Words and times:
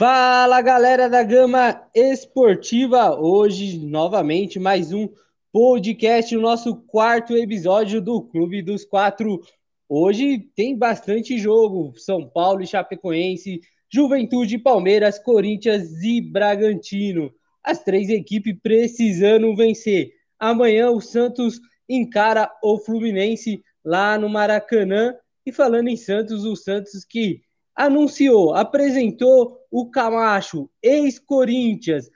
Fala 0.00 0.62
galera 0.62 1.10
da 1.10 1.22
Gama 1.22 1.86
Esportiva, 1.94 3.20
hoje 3.20 3.76
novamente 3.76 4.58
mais 4.58 4.94
um 4.94 5.06
podcast, 5.52 6.34
o 6.34 6.40
nosso 6.40 6.74
quarto 6.74 7.36
episódio 7.36 8.00
do 8.00 8.22
Clube 8.22 8.62
dos 8.62 8.82
Quatro. 8.82 9.42
Hoje 9.86 10.38
tem 10.56 10.74
bastante 10.74 11.36
jogo: 11.36 11.92
São 11.98 12.26
Paulo 12.26 12.62
e 12.62 12.66
Chapecoense, 12.66 13.60
Juventude, 13.92 14.56
Palmeiras, 14.56 15.18
Corinthians 15.18 16.02
e 16.02 16.22
Bragantino. 16.22 17.30
As 17.62 17.84
três 17.84 18.08
equipes 18.08 18.56
precisando 18.62 19.54
vencer. 19.54 20.12
Amanhã 20.38 20.90
o 20.90 21.02
Santos 21.02 21.60
encara 21.86 22.50
o 22.64 22.78
Fluminense 22.78 23.62
lá 23.84 24.16
no 24.16 24.30
Maracanã. 24.30 25.14
E 25.44 25.52
falando 25.52 25.88
em 25.88 25.96
Santos, 25.96 26.46
o 26.46 26.56
Santos 26.56 27.04
que 27.04 27.42
anunciou, 27.74 28.54
apresentou 28.54 29.58
o 29.70 29.90
Camacho, 29.90 30.68
ex-Corinthians, 30.82 32.10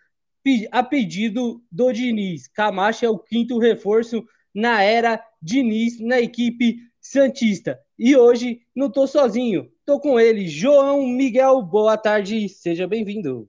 a 0.70 0.82
pedido 0.82 1.62
do 1.70 1.92
Diniz. 1.92 2.48
Camacho 2.48 3.04
é 3.04 3.08
o 3.08 3.18
quinto 3.18 3.58
reforço 3.58 4.24
na 4.54 4.82
era 4.82 5.24
Diniz 5.40 6.00
na 6.00 6.20
equipe 6.20 6.78
Santista. 7.00 7.78
E 7.98 8.16
hoje 8.16 8.60
não 8.74 8.90
tô 8.90 9.06
sozinho, 9.06 9.70
tô 9.86 10.00
com 10.00 10.18
ele, 10.18 10.48
João 10.48 11.06
Miguel. 11.06 11.62
Boa 11.62 11.96
tarde, 11.96 12.48
seja 12.48 12.86
bem-vindo. 12.86 13.48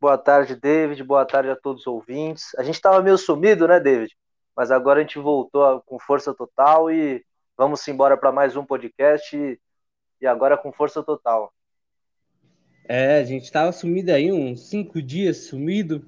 Boa 0.00 0.16
tarde, 0.16 0.54
David. 0.54 1.02
Boa 1.02 1.24
tarde 1.24 1.50
a 1.50 1.56
todos 1.56 1.82
os 1.82 1.86
ouvintes. 1.86 2.54
A 2.56 2.62
gente 2.62 2.76
estava 2.76 3.02
meio 3.02 3.18
sumido, 3.18 3.66
né, 3.66 3.80
David? 3.80 4.16
Mas 4.56 4.70
agora 4.70 5.00
a 5.00 5.02
gente 5.02 5.18
voltou 5.18 5.80
com 5.86 5.98
força 5.98 6.34
total 6.34 6.90
e 6.90 7.24
vamos 7.56 7.86
embora 7.88 8.16
para 8.16 8.32
mais 8.32 8.56
um 8.56 8.64
podcast 8.64 9.60
e 10.20 10.26
agora 10.26 10.56
com 10.56 10.72
força 10.72 11.02
total. 11.02 11.52
É, 12.88 13.18
a 13.18 13.24
gente 13.24 13.44
estava 13.44 13.70
sumido 13.70 14.10
aí 14.12 14.32
uns 14.32 14.68
cinco 14.68 15.02
dias 15.02 15.48
sumido, 15.48 16.06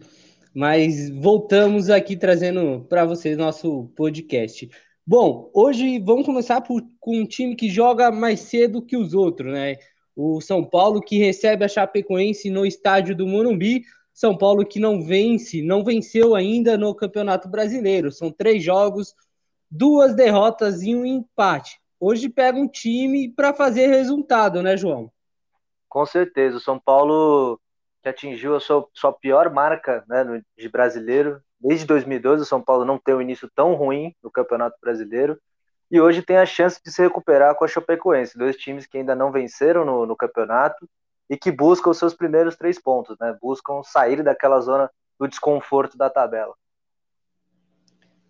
mas 0.54 1.10
voltamos 1.10 1.90
aqui 1.90 2.16
trazendo 2.16 2.86
para 2.88 3.04
vocês 3.04 3.36
nosso 3.36 3.90
podcast. 3.94 4.70
Bom, 5.06 5.50
hoje 5.52 5.98
vamos 5.98 6.24
começar 6.24 6.60
por, 6.60 6.82
com 6.98 7.18
um 7.18 7.26
time 7.26 7.54
que 7.54 7.68
joga 7.68 8.10
mais 8.10 8.40
cedo 8.40 8.80
que 8.80 8.96
os 8.96 9.12
outros, 9.12 9.52
né? 9.52 9.76
O 10.16 10.40
São 10.40 10.64
Paulo 10.64 11.00
que 11.00 11.18
recebe 11.18 11.64
a 11.64 11.68
Chapecoense 11.68 12.48
no 12.48 12.64
estádio 12.64 13.14
do 13.14 13.26
Morumbi. 13.26 13.82
São 14.14 14.36
Paulo 14.36 14.66
que 14.66 14.78
não 14.78 15.02
vence, 15.02 15.62
não 15.62 15.84
venceu 15.84 16.34
ainda 16.34 16.78
no 16.78 16.94
Campeonato 16.94 17.48
Brasileiro. 17.48 18.12
São 18.12 18.30
três 18.30 18.62
jogos, 18.62 19.14
duas 19.70 20.14
derrotas 20.14 20.82
e 20.82 20.94
um 20.94 21.04
empate. 21.04 21.80
Hoje 22.00 22.30
pega 22.30 22.58
um 22.58 22.66
time 22.66 23.28
para 23.28 23.52
fazer 23.52 23.88
resultado, 23.88 24.62
né, 24.62 24.74
João? 24.74 25.12
Com 25.86 26.06
certeza, 26.06 26.56
o 26.56 26.60
São 26.60 26.78
Paulo 26.78 27.60
que 28.02 28.08
atingiu 28.08 28.56
a 28.56 28.60
sua, 28.60 28.88
sua 28.94 29.12
pior 29.12 29.52
marca 29.52 30.02
né, 30.08 30.42
de 30.56 30.68
brasileiro. 30.68 31.42
Desde 31.60 31.84
2012, 31.84 32.42
o 32.42 32.46
São 32.46 32.62
Paulo 32.62 32.84
não 32.84 32.98
tem 32.98 33.14
um 33.14 33.20
início 33.20 33.50
tão 33.54 33.74
ruim 33.74 34.14
no 34.22 34.30
Campeonato 34.30 34.78
Brasileiro. 34.80 35.38
E 35.90 36.00
hoje 36.00 36.22
tem 36.22 36.38
a 36.38 36.46
chance 36.46 36.80
de 36.82 36.90
se 36.90 37.02
recuperar 37.02 37.54
com 37.54 37.64
a 37.64 37.68
Chapecoense, 37.68 38.38
dois 38.38 38.56
times 38.56 38.86
que 38.86 38.96
ainda 38.96 39.14
não 39.14 39.30
venceram 39.30 39.84
no, 39.84 40.06
no 40.06 40.16
campeonato 40.16 40.88
e 41.28 41.36
que 41.36 41.50
buscam 41.50 41.90
os 41.90 41.98
seus 41.98 42.14
primeiros 42.14 42.56
três 42.56 42.80
pontos, 42.80 43.16
né? 43.20 43.36
Buscam 43.42 43.82
sair 43.82 44.22
daquela 44.22 44.60
zona 44.60 44.90
do 45.18 45.28
desconforto 45.28 45.98
da 45.98 46.08
tabela. 46.08 46.54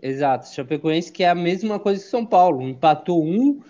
Exato, 0.03 0.49
Chapecoense 0.49 1.13
que 1.13 1.23
é 1.23 1.29
a 1.29 1.35
mesma 1.35 1.79
coisa 1.79 2.03
que 2.03 2.09
São 2.09 2.25
Paulo, 2.25 2.63
empatou 2.63 3.23
um 3.23 3.61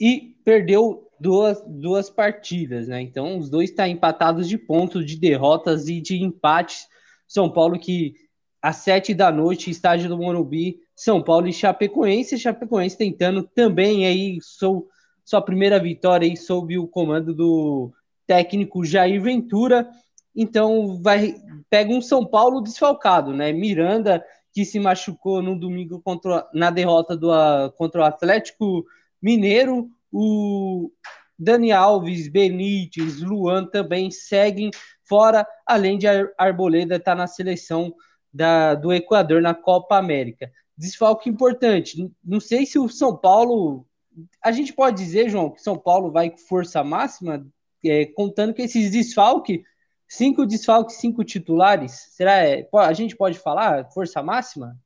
e 0.00 0.36
perdeu 0.44 1.08
duas, 1.18 1.62
duas 1.66 2.08
partidas, 2.08 2.88
né? 2.88 3.00
Então 3.02 3.38
os 3.38 3.50
dois 3.50 3.70
estão 3.70 3.84
tá 3.84 3.88
empatados 3.88 4.48
de 4.48 4.56
pontos, 4.56 5.04
de 5.04 5.16
derrotas 5.16 5.88
e 5.88 6.00
de 6.00 6.22
empates. 6.22 6.86
São 7.28 7.50
Paulo 7.50 7.78
que 7.78 8.14
às 8.62 8.76
sete 8.76 9.14
da 9.14 9.30
noite, 9.30 9.70
estádio 9.70 10.08
do 10.08 10.18
Morumbi, 10.18 10.78
São 10.94 11.22
Paulo 11.22 11.48
e 11.48 11.52
Chapecoense. 11.52 12.38
Chapecoense 12.38 12.96
tentando 12.96 13.42
também 13.42 14.06
aí 14.06 14.38
sou, 14.42 14.88
sua 15.24 15.42
primeira 15.42 15.78
vitória 15.78 16.26
aí 16.26 16.36
sob 16.36 16.78
o 16.78 16.86
comando 16.86 17.34
do 17.34 17.92
técnico 18.26 18.84
Jair 18.84 19.20
Ventura. 19.20 19.88
Então 20.34 21.00
vai 21.02 21.34
pega 21.68 21.92
um 21.92 22.00
São 22.00 22.24
Paulo 22.24 22.60
desfalcado, 22.60 23.32
né? 23.32 23.52
Miranda 23.52 24.24
que 24.52 24.64
se 24.64 24.78
machucou 24.80 25.42
no 25.42 25.58
domingo 25.58 26.00
contra, 26.00 26.48
na 26.52 26.70
derrota 26.70 27.16
do, 27.16 27.30
contra 27.76 28.00
o 28.00 28.04
Atlético 28.04 28.84
Mineiro, 29.22 29.90
o 30.12 30.90
Dani 31.38 31.72
Alves, 31.72 32.28
Benítez, 32.28 33.20
Luan 33.20 33.64
também 33.64 34.10
seguem 34.10 34.70
fora, 35.04 35.46
além 35.66 35.98
de 35.98 36.06
Arboleda 36.36 36.96
estar 36.96 37.12
tá 37.12 37.16
na 37.16 37.26
seleção 37.26 37.94
da, 38.32 38.74
do 38.74 38.92
Equador 38.92 39.40
na 39.40 39.54
Copa 39.54 39.96
América. 39.96 40.50
Desfalque 40.76 41.28
importante. 41.28 42.12
Não 42.24 42.40
sei 42.40 42.66
se 42.66 42.78
o 42.78 42.88
São 42.88 43.16
Paulo. 43.16 43.86
A 44.42 44.52
gente 44.52 44.72
pode 44.72 45.02
dizer, 45.02 45.28
João, 45.28 45.50
que 45.50 45.62
São 45.62 45.78
Paulo 45.78 46.10
vai 46.10 46.30
com 46.30 46.38
força 46.38 46.82
máxima, 46.82 47.46
é, 47.84 48.06
contando 48.06 48.52
que 48.52 48.62
esses 48.62 48.90
desfalques, 48.90 49.60
cinco 50.10 50.44
desfalques, 50.44 50.96
cinco 50.96 51.24
titulares. 51.24 51.92
Será? 52.10 52.44
É, 52.44 52.68
a 52.74 52.92
gente 52.92 53.16
pode 53.16 53.38
falar 53.38 53.86
força 53.92 54.22
máxima? 54.22 54.76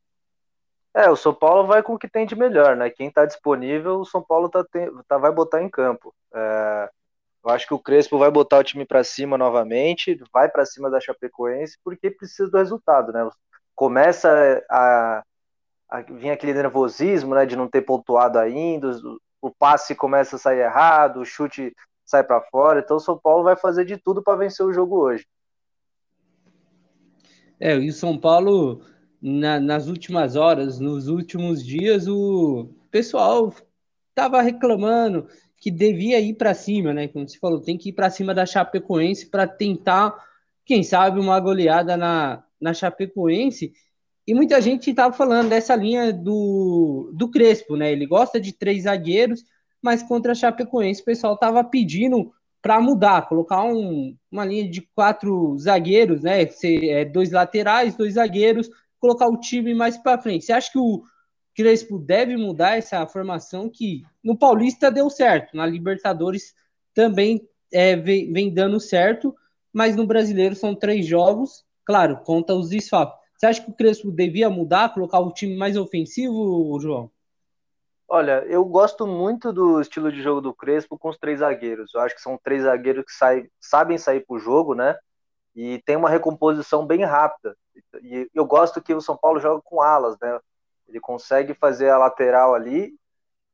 É, 0.94 1.10
o 1.10 1.16
São 1.16 1.34
Paulo 1.34 1.66
vai 1.66 1.82
com 1.82 1.94
o 1.94 1.98
que 1.98 2.08
tem 2.08 2.24
de 2.24 2.36
melhor, 2.36 2.76
né? 2.76 2.88
Quem 2.88 3.08
está 3.08 3.24
disponível, 3.24 3.98
o 3.98 4.04
São 4.04 4.22
Paulo 4.22 4.48
tá, 4.48 4.64
tá, 5.08 5.18
vai 5.18 5.32
botar 5.32 5.60
em 5.60 5.68
campo. 5.68 6.14
É, 6.32 6.90
eu 7.44 7.50
acho 7.50 7.66
que 7.66 7.74
o 7.74 7.78
Crespo 7.78 8.16
vai 8.18 8.30
botar 8.30 8.58
o 8.58 8.64
time 8.64 8.84
para 8.84 9.02
cima 9.02 9.36
novamente, 9.36 10.22
vai 10.32 10.48
para 10.48 10.64
cima 10.64 10.88
da 10.88 11.00
Chapecoense, 11.00 11.78
porque 11.82 12.10
precisa 12.10 12.48
do 12.48 12.58
resultado, 12.58 13.12
né? 13.12 13.28
Começa 13.74 14.64
a, 14.70 15.24
a 15.88 16.00
vir 16.02 16.30
aquele 16.30 16.54
nervosismo, 16.54 17.34
né, 17.34 17.44
de 17.44 17.56
não 17.56 17.68
ter 17.68 17.82
pontuado 17.82 18.38
ainda, 18.38 18.96
o 19.42 19.50
passe 19.50 19.94
começa 19.94 20.36
a 20.36 20.38
sair 20.38 20.60
errado, 20.60 21.20
o 21.20 21.24
chute 21.24 21.74
sai 22.04 22.22
para 22.22 22.40
fora, 22.42 22.80
então 22.80 22.96
o 22.96 23.00
São 23.00 23.18
Paulo 23.18 23.44
vai 23.44 23.56
fazer 23.56 23.84
de 23.84 23.96
tudo 23.96 24.22
para 24.22 24.38
vencer 24.38 24.64
o 24.64 24.72
jogo 24.72 24.98
hoje. 24.98 25.26
É, 27.58 27.76
e 27.76 27.88
o 27.88 27.92
São 27.92 28.18
Paulo 28.18 28.82
na, 29.20 29.58
nas 29.58 29.88
últimas 29.88 30.36
horas, 30.36 30.78
nos 30.78 31.08
últimos 31.08 31.64
dias, 31.64 32.06
o 32.06 32.68
pessoal 32.90 33.54
estava 34.10 34.42
reclamando 34.42 35.26
que 35.56 35.70
devia 35.70 36.20
ir 36.20 36.34
para 36.34 36.52
cima, 36.52 36.92
né? 36.92 37.08
Como 37.08 37.26
você 37.26 37.38
falou, 37.38 37.58
tem 37.58 37.78
que 37.78 37.88
ir 37.88 37.94
para 37.94 38.10
cima 38.10 38.34
da 38.34 38.44
Chapecoense 38.44 39.30
para 39.30 39.46
tentar, 39.46 40.14
quem 40.64 40.82
sabe, 40.82 41.18
uma 41.18 41.40
goleada 41.40 41.96
na, 41.96 42.44
na 42.60 42.74
Chapecoense. 42.74 43.72
E 44.26 44.34
muita 44.34 44.60
gente 44.60 44.90
estava 44.90 45.14
falando 45.14 45.48
dessa 45.48 45.74
linha 45.74 46.12
do, 46.12 47.10
do 47.14 47.30
Crespo, 47.30 47.76
né? 47.76 47.90
Ele 47.92 48.06
gosta 48.06 48.38
de 48.38 48.52
três 48.52 48.82
zagueiros, 48.82 49.42
mas 49.84 50.02
contra 50.02 50.32
a 50.32 50.34
Chapecoense 50.34 51.02
o 51.02 51.04
pessoal 51.04 51.34
estava 51.34 51.62
pedindo 51.62 52.32
para 52.62 52.80
mudar, 52.80 53.28
colocar 53.28 53.62
um, 53.64 54.16
uma 54.32 54.42
linha 54.42 54.66
de 54.66 54.80
quatro 54.80 55.54
zagueiros, 55.58 56.22
né? 56.22 56.46
Ser, 56.46 56.88
é, 56.88 57.04
dois 57.04 57.30
laterais, 57.30 57.94
dois 57.94 58.14
zagueiros, 58.14 58.70
colocar 58.98 59.28
o 59.28 59.38
time 59.38 59.74
mais 59.74 59.98
para 59.98 60.18
frente. 60.18 60.46
Você 60.46 60.54
acha 60.54 60.72
que 60.72 60.78
o 60.78 61.02
Crespo 61.54 61.98
deve 61.98 62.34
mudar 62.34 62.78
essa 62.78 63.06
formação 63.06 63.68
que 63.68 64.02
no 64.24 64.38
Paulista 64.38 64.90
deu 64.90 65.10
certo, 65.10 65.54
na 65.54 65.66
Libertadores 65.66 66.54
também 66.94 67.46
é, 67.70 67.94
vem, 67.94 68.32
vem, 68.32 68.54
dando 68.54 68.80
certo, 68.80 69.34
mas 69.70 69.94
no 69.94 70.06
Brasileiro 70.06 70.56
são 70.56 70.74
três 70.74 71.04
jogos, 71.06 71.62
claro, 71.84 72.22
conta 72.24 72.54
os 72.54 72.70
desfalques. 72.70 73.18
Você 73.36 73.46
acha 73.46 73.60
que 73.62 73.70
o 73.70 73.74
Crespo 73.74 74.10
devia 74.10 74.48
mudar, 74.48 74.94
colocar 74.94 75.18
o 75.18 75.30
time 75.30 75.54
mais 75.54 75.76
ofensivo, 75.76 76.78
João? 76.80 77.10
Olha, 78.08 78.44
eu 78.46 78.64
gosto 78.64 79.06
muito 79.06 79.52
do 79.52 79.80
estilo 79.80 80.12
de 80.12 80.22
jogo 80.22 80.40
do 80.40 80.54
Crespo 80.54 80.98
com 80.98 81.08
os 81.08 81.18
três 81.18 81.40
zagueiros. 81.40 81.92
Eu 81.94 82.00
acho 82.00 82.14
que 82.14 82.20
são 82.20 82.38
três 82.42 82.62
zagueiros 82.62 83.04
que 83.04 83.48
sabem 83.60 83.98
sair 83.98 84.24
para 84.26 84.36
o 84.36 84.38
jogo, 84.38 84.74
né? 84.74 84.96
E 85.54 85.80
tem 85.86 85.96
uma 85.96 86.10
recomposição 86.10 86.86
bem 86.86 87.04
rápida. 87.04 87.56
E 88.02 88.28
eu 88.34 88.44
gosto 88.44 88.82
que 88.82 88.94
o 88.94 89.00
São 89.00 89.16
Paulo 89.16 89.40
joga 89.40 89.60
com 89.64 89.80
alas, 89.80 90.16
né? 90.20 90.38
Ele 90.88 91.00
consegue 91.00 91.54
fazer 91.54 91.90
a 91.90 91.98
lateral 91.98 92.54
ali 92.54 92.94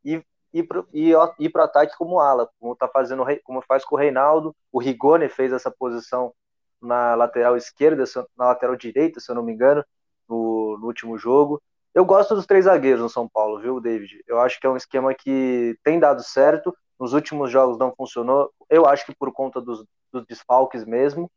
e 0.04 0.22
ir 0.52 0.64
para 0.64 0.80
o 0.82 1.64
ataque 1.64 1.96
como 1.96 2.18
ala, 2.18 2.50
como 2.58 2.74
tá 2.74 2.88
fazendo, 2.88 3.24
como 3.44 3.62
faz 3.62 3.84
com 3.84 3.94
o 3.94 3.98
Reinaldo. 3.98 4.54
O 4.72 4.80
Rigoni 4.80 5.28
fez 5.28 5.52
essa 5.52 5.70
posição 5.70 6.34
na 6.82 7.14
lateral 7.14 7.56
esquerda, 7.56 8.04
na 8.36 8.46
lateral 8.46 8.74
direita, 8.76 9.20
se 9.20 9.30
eu 9.30 9.34
não 9.34 9.42
me 9.44 9.52
engano, 9.52 9.84
no, 10.28 10.76
no 10.78 10.86
último 10.86 11.16
jogo. 11.16 11.62
Eu 11.94 12.04
gosto 12.04 12.34
dos 12.34 12.46
três 12.46 12.66
zagueiros 12.66 13.00
no 13.00 13.08
São 13.08 13.28
Paulo, 13.28 13.60
viu, 13.60 13.80
David? 13.80 14.22
Eu 14.26 14.40
acho 14.40 14.60
que 14.60 14.66
é 14.66 14.70
um 14.70 14.76
esquema 14.76 15.12
que 15.14 15.76
tem 15.82 15.98
dado 15.98 16.22
certo. 16.22 16.74
Nos 16.98 17.12
últimos 17.12 17.50
jogos 17.50 17.78
não 17.78 17.92
funcionou. 17.94 18.50
Eu 18.68 18.86
acho 18.86 19.04
que 19.04 19.14
por 19.14 19.32
conta 19.32 19.60
dos, 19.60 19.84
dos 20.12 20.24
desfalques 20.26 20.84
mesmo. 20.84 21.30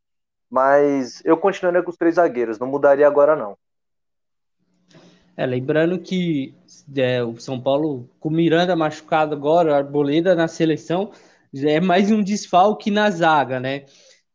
Mas 0.50 1.24
eu 1.26 1.36
continuaria 1.36 1.82
com 1.82 1.90
os 1.90 1.98
três 1.98 2.16
zagueiros, 2.16 2.60
não 2.60 2.68
mudaria 2.68 3.08
agora 3.08 3.36
não. 3.36 3.58
É, 5.36 5.48
lembrando 5.48 5.98
que 5.98 6.54
é, 6.96 7.24
o 7.24 7.40
São 7.40 7.60
Paulo, 7.60 8.08
com 8.20 8.30
Miranda 8.30 8.76
machucado 8.76 9.34
agora, 9.34 9.76
Arboleda 9.76 10.36
na 10.36 10.48
seleção, 10.48 11.12
é 11.56 11.80
mais 11.80 12.12
um 12.12 12.22
desfalque 12.22 12.92
na 12.92 13.10
zaga, 13.10 13.60
né? 13.60 13.86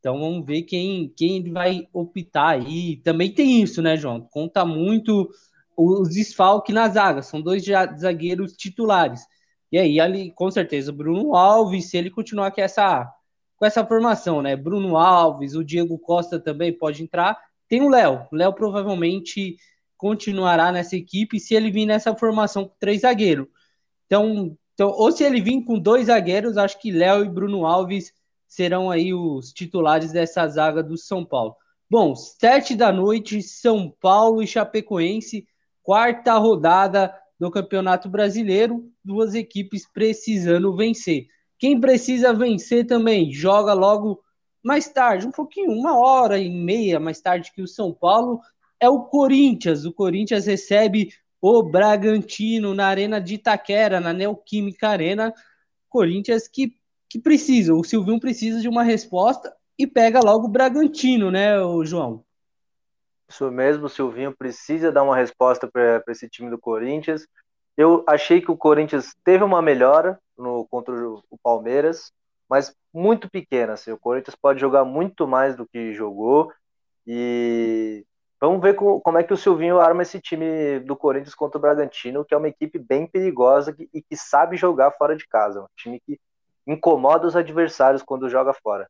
Então 0.01 0.19
vamos 0.19 0.45
ver 0.45 0.63
quem, 0.63 1.13
quem 1.17 1.53
vai 1.53 1.87
optar 1.93 2.49
aí. 2.49 2.97
Também 2.97 3.33
tem 3.33 3.63
isso, 3.63 3.81
né, 3.81 3.97
João? 3.97 4.21
Conta 4.21 4.65
muito 4.65 5.29
os 5.79 6.11
desfalques 6.11 6.75
na 6.75 6.89
zaga. 6.89 7.23
São 7.23 7.41
dois 7.41 7.65
zagueiros 7.99 8.53
titulares. 8.55 9.23
E 9.71 9.79
aí, 9.79 10.01
ali, 10.01 10.33
com 10.33 10.51
certeza, 10.51 10.91
Bruno 10.91 11.37
Alves, 11.37 11.91
se 11.91 11.97
ele 11.97 12.11
continuar 12.11 12.51
com 12.51 12.61
essa, 12.61 13.09
com 13.57 13.65
essa 13.65 13.85
formação, 13.87 14.43
né? 14.43 14.57
Bruno 14.57 14.97
Alves, 14.97 15.55
o 15.55 15.65
Diego 15.65 15.99
Costa 15.99 16.41
também 16.41 16.73
pode 16.73 17.03
entrar. 17.03 17.39
Tem 17.69 17.83
o 17.83 17.89
Léo. 17.89 18.27
O 18.33 18.37
Léo 18.37 18.53
provavelmente 18.53 19.57
continuará 19.97 20.73
nessa 20.73 20.97
equipe 20.97 21.39
se 21.39 21.55
ele 21.55 21.71
vir 21.71 21.87
nessa 21.87 22.15
formação 22.17 22.65
com 22.67 22.75
três 22.81 23.03
zagueiros. 23.03 23.47
Então, 24.07 24.57
então, 24.79 24.91
ou 24.91 25.11
se 25.11 25.25
ele 25.25 25.41
vir 25.41 25.65
com 25.65 25.79
dois 25.79 26.07
zagueiros, 26.07 26.57
acho 26.57 26.81
que 26.81 26.93
Léo 26.93 27.25
e 27.25 27.29
Bruno 27.29 27.67
Alves 27.67 28.13
serão 28.47 28.91
aí 28.91 29.13
os 29.13 29.53
titulares 29.53 30.13
dessa 30.13 30.47
zaga 30.47 30.83
do 30.83 30.97
São 30.97 31.25
Paulo. 31.25 31.57
Bom, 31.91 32.15
sete 32.15 32.77
da 32.77 32.93
noite, 32.93 33.43
São 33.43 33.91
Paulo 34.01 34.41
e 34.41 34.47
Chapecoense, 34.47 35.47
quarta 35.89 36.37
rodada 36.37 37.15
do 37.41 37.51
Campeonato 37.51 38.11
Brasileiro, 38.11 38.93
duas 39.03 39.35
equipes 39.35 39.91
precisando 39.91 40.77
vencer. 40.77 41.29
Quem 41.59 41.81
precisa 41.81 42.35
vencer 42.35 42.87
também 42.87 43.33
joga 43.33 43.73
logo 43.73 44.23
mais 44.63 44.87
tarde, 44.87 45.27
um 45.27 45.31
pouquinho, 45.31 45.73
uma 45.73 45.99
hora 45.99 46.37
e 46.37 46.51
meia 46.51 47.01
mais 47.01 47.23
tarde 47.23 47.51
que 47.55 47.63
o 47.63 47.67
São 47.67 47.91
Paulo, 47.91 48.39
é 48.79 48.87
o 48.87 49.05
Corinthians. 49.05 49.87
O 49.87 49.93
Corinthians 49.95 50.45
recebe 50.45 51.09
o 51.41 51.63
Bragantino 51.63 52.75
na 52.75 52.87
Arena 52.87 53.19
de 53.19 53.37
Itaquera, 53.37 53.99
na 53.99 54.13
Neoquímica 54.13 54.91
Arena. 54.91 55.33
Corinthians 55.89 56.47
que, 56.47 56.75
que 57.09 57.19
precisa, 57.19 57.73
o 57.73 57.83
Silvinho 57.83 58.21
precisa 58.21 58.61
de 58.61 58.69
uma 58.69 58.83
resposta 58.83 59.51
e 59.79 59.87
pega 59.87 60.21
logo 60.21 60.49
o 60.49 60.51
Bragantino, 60.51 61.31
né, 61.31 61.59
o 61.59 61.83
João? 61.83 62.28
Isso 63.29 63.51
mesmo, 63.51 63.87
o 63.87 63.89
Silvinho 63.91 64.35
precisa 64.37 64.91
dar 64.91 65.03
uma 65.03 65.17
resposta 65.17 65.69
para 65.71 66.03
esse 66.09 66.29
time 66.29 66.51
do 66.51 66.59
Corinthians. 66.59 67.27
Eu 67.77 68.03
achei 68.09 68.41
que 68.41 68.51
o 68.51 68.57
Corinthians 68.57 69.15
teve 69.23 69.45
uma 69.45 69.61
melhora 69.61 70.19
no 70.37 70.67
contra 70.69 70.95
o 71.09 71.39
Palmeiras, 71.43 72.11
mas 72.49 72.75
muito 72.93 73.31
pequena. 73.31 73.75
Assim, 73.75 73.93
o 73.93 73.99
Corinthians 73.99 74.35
pode 74.35 74.61
jogar 74.61 74.85
muito 74.85 75.29
mais 75.29 75.55
do 75.55 75.67
que 75.67 75.93
jogou. 75.93 76.51
E 77.07 78.05
vamos 78.41 78.63
ver 78.63 78.75
como, 78.75 79.19
é 79.19 79.23
que 79.23 79.33
o 79.33 79.37
Silvinho 79.37 79.79
arma 79.79 80.03
esse 80.03 80.21
time 80.21 80.81
do 80.81 80.97
Corinthians 80.97 81.35
contra 81.35 81.59
o 81.59 81.61
Bragantino, 81.61 82.25
que 82.25 82.35
é 82.35 82.37
uma 82.37 82.49
equipe 82.49 82.79
bem 82.79 83.07
perigosa 83.07 83.77
e 83.93 84.01
que 84.03 84.17
sabe 84.17 84.57
jogar 84.57 84.93
fora 84.93 85.15
de 85.15 85.27
casa. 85.29 85.63
Um 85.63 85.67
time 85.77 86.01
que 86.01 86.19
incomoda 86.67 87.27
os 87.27 87.37
adversários 87.37 88.03
quando 88.03 88.29
joga 88.29 88.55
fora. 88.55 88.89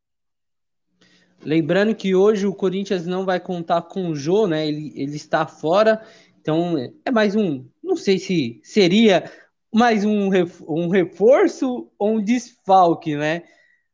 Lembrando 1.45 1.95
que 1.95 2.15
hoje 2.15 2.47
o 2.47 2.55
Corinthians 2.55 3.07
não 3.07 3.25
vai 3.25 3.39
contar 3.39 3.83
com 3.83 4.09
o 4.09 4.17
Jô, 4.17 4.47
né? 4.47 4.67
Ele, 4.67 4.93
ele 4.95 5.17
está 5.17 5.47
fora. 5.47 6.03
Então 6.41 6.77
é 7.05 7.11
mais 7.11 7.35
um. 7.37 7.65
Não 7.83 7.97
sei 7.97 8.19
se 8.19 8.61
seria 8.63 9.31
mais 9.73 10.05
um, 10.05 10.31
um 10.67 10.89
reforço 10.89 11.91
ou 11.99 12.17
um 12.17 12.23
desfalque, 12.23 13.17
né? 13.17 13.45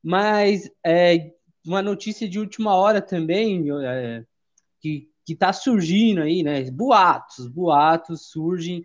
Mas 0.03 0.71
é, 0.85 1.33
uma 1.67 1.83
notícia 1.83 2.29
de 2.29 2.39
última 2.39 2.75
hora 2.75 3.01
também 3.01 3.65
é, 3.83 4.25
que 4.81 5.09
está 5.29 5.53
surgindo 5.53 6.23
aí, 6.23 6.43
né? 6.43 6.71
Boatos, 6.71 7.47
boatos 7.47 8.29
surgem 8.31 8.85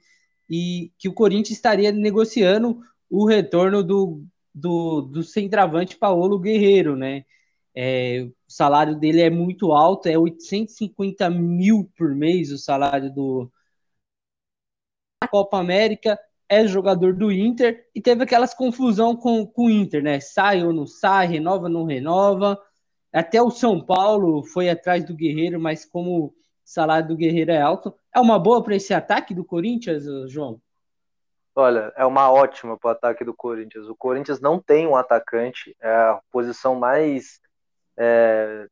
e 0.49 0.91
que 0.97 1.07
o 1.07 1.13
Corinthians 1.13 1.57
estaria 1.57 1.91
negociando 1.91 2.79
o 3.09 3.25
retorno 3.25 3.83
do, 3.83 4.23
do, 4.53 5.01
do 5.01 5.23
centroavante 5.23 5.97
Paulo 5.97 6.39
Guerreiro, 6.39 6.95
né? 6.95 7.23
É, 7.75 8.27
o 8.49 8.51
salário 8.51 8.95
dele 8.95 9.21
é 9.21 9.29
muito 9.29 9.71
alto, 9.71 10.09
é 10.09 10.17
850 10.17 11.29
mil 11.29 11.87
por 11.95 12.15
mês 12.15 12.51
o 12.51 12.57
salário 12.57 13.13
do 13.13 13.51
Copa 15.29 15.59
América, 15.59 16.19
é 16.49 16.65
jogador 16.65 17.13
do 17.13 17.31
Inter 17.31 17.87
e 17.93 18.01
teve 18.01 18.23
aquelas 18.23 18.55
confusão 18.55 19.15
com, 19.15 19.45
com 19.45 19.65
o 19.65 19.69
Inter, 19.69 20.01
né? 20.01 20.19
Sai 20.19 20.63
ou 20.63 20.73
não 20.73 20.87
sai, 20.87 21.27
renova 21.27 21.65
ou 21.65 21.69
não 21.69 21.85
renova. 21.85 22.59
Até 23.13 23.39
o 23.39 23.51
São 23.51 23.85
Paulo 23.85 24.43
foi 24.43 24.67
atrás 24.67 25.05
do 25.05 25.15
Guerreiro, 25.15 25.59
mas 25.59 25.85
como 25.85 26.25
o 26.25 26.33
salário 26.65 27.07
do 27.07 27.15
Guerreiro 27.15 27.51
é 27.51 27.61
alto, 27.61 27.93
é 28.13 28.19
uma 28.19 28.39
boa 28.39 28.63
para 28.63 28.75
esse 28.75 28.95
ataque 28.95 29.35
do 29.35 29.45
Corinthians, 29.45 30.05
João? 30.27 30.59
Olha, 31.55 31.93
é 31.95 32.03
uma 32.03 32.31
ótima 32.31 32.75
para 32.79 32.87
o 32.87 32.91
ataque 32.93 33.23
do 33.23 33.33
Corinthians. 33.33 33.87
O 33.87 33.95
Corinthians 33.95 34.41
não 34.41 34.59
tem 34.59 34.87
um 34.87 34.95
atacante, 34.95 35.75
é 35.79 35.91
a 35.91 36.19
posição 36.31 36.73
mais 36.73 37.39
é, 37.99 38.67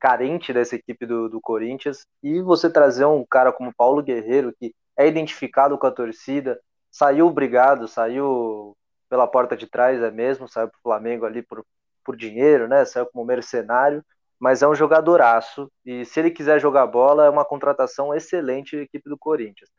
carente 0.00 0.52
dessa 0.52 0.76
equipe 0.76 1.06
do, 1.06 1.28
do 1.28 1.40
Corinthians. 1.40 2.06
E 2.22 2.40
você 2.42 2.68
trazer 2.68 3.04
um 3.06 3.24
cara 3.24 3.52
como 3.52 3.74
Paulo 3.74 4.02
Guerreiro, 4.02 4.54
que 4.58 4.74
é 4.96 5.06
identificado 5.06 5.78
com 5.78 5.86
a 5.86 5.90
torcida, 5.90 6.60
saiu 6.90 7.26
obrigado, 7.26 7.88
saiu 7.88 8.76
pela 9.08 9.26
porta 9.26 9.56
de 9.56 9.66
trás, 9.66 10.02
é 10.02 10.10
mesmo, 10.10 10.48
saiu 10.48 10.68
para 10.68 10.78
o 10.78 10.82
Flamengo 10.82 11.24
ali 11.24 11.42
por, 11.42 11.64
por 12.04 12.16
dinheiro, 12.16 12.68
né? 12.68 12.84
Saiu 12.84 13.06
como 13.06 13.24
mercenário, 13.24 14.04
mas 14.38 14.62
é 14.62 14.68
um 14.68 14.74
jogadoraço. 14.74 15.70
E 15.84 16.04
se 16.04 16.20
ele 16.20 16.30
quiser 16.30 16.60
jogar 16.60 16.86
bola, 16.86 17.26
é 17.26 17.30
uma 17.30 17.44
contratação 17.44 18.14
excelente 18.14 18.76
da 18.76 18.82
equipe 18.82 19.08
do 19.08 19.18
Corinthians. 19.18 19.70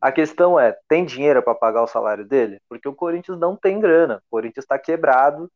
A 0.00 0.12
questão 0.12 0.58
é, 0.58 0.76
tem 0.88 1.04
dinheiro 1.04 1.42
para 1.42 1.54
pagar 1.54 1.82
o 1.82 1.86
salário 1.86 2.24
dele? 2.26 2.60
Porque 2.68 2.88
o 2.88 2.94
Corinthians 2.94 3.38
não 3.38 3.56
tem 3.56 3.80
grana. 3.80 4.22
O 4.26 4.30
Corinthians 4.30 4.64
está 4.64 4.78
quebrado 4.78 5.50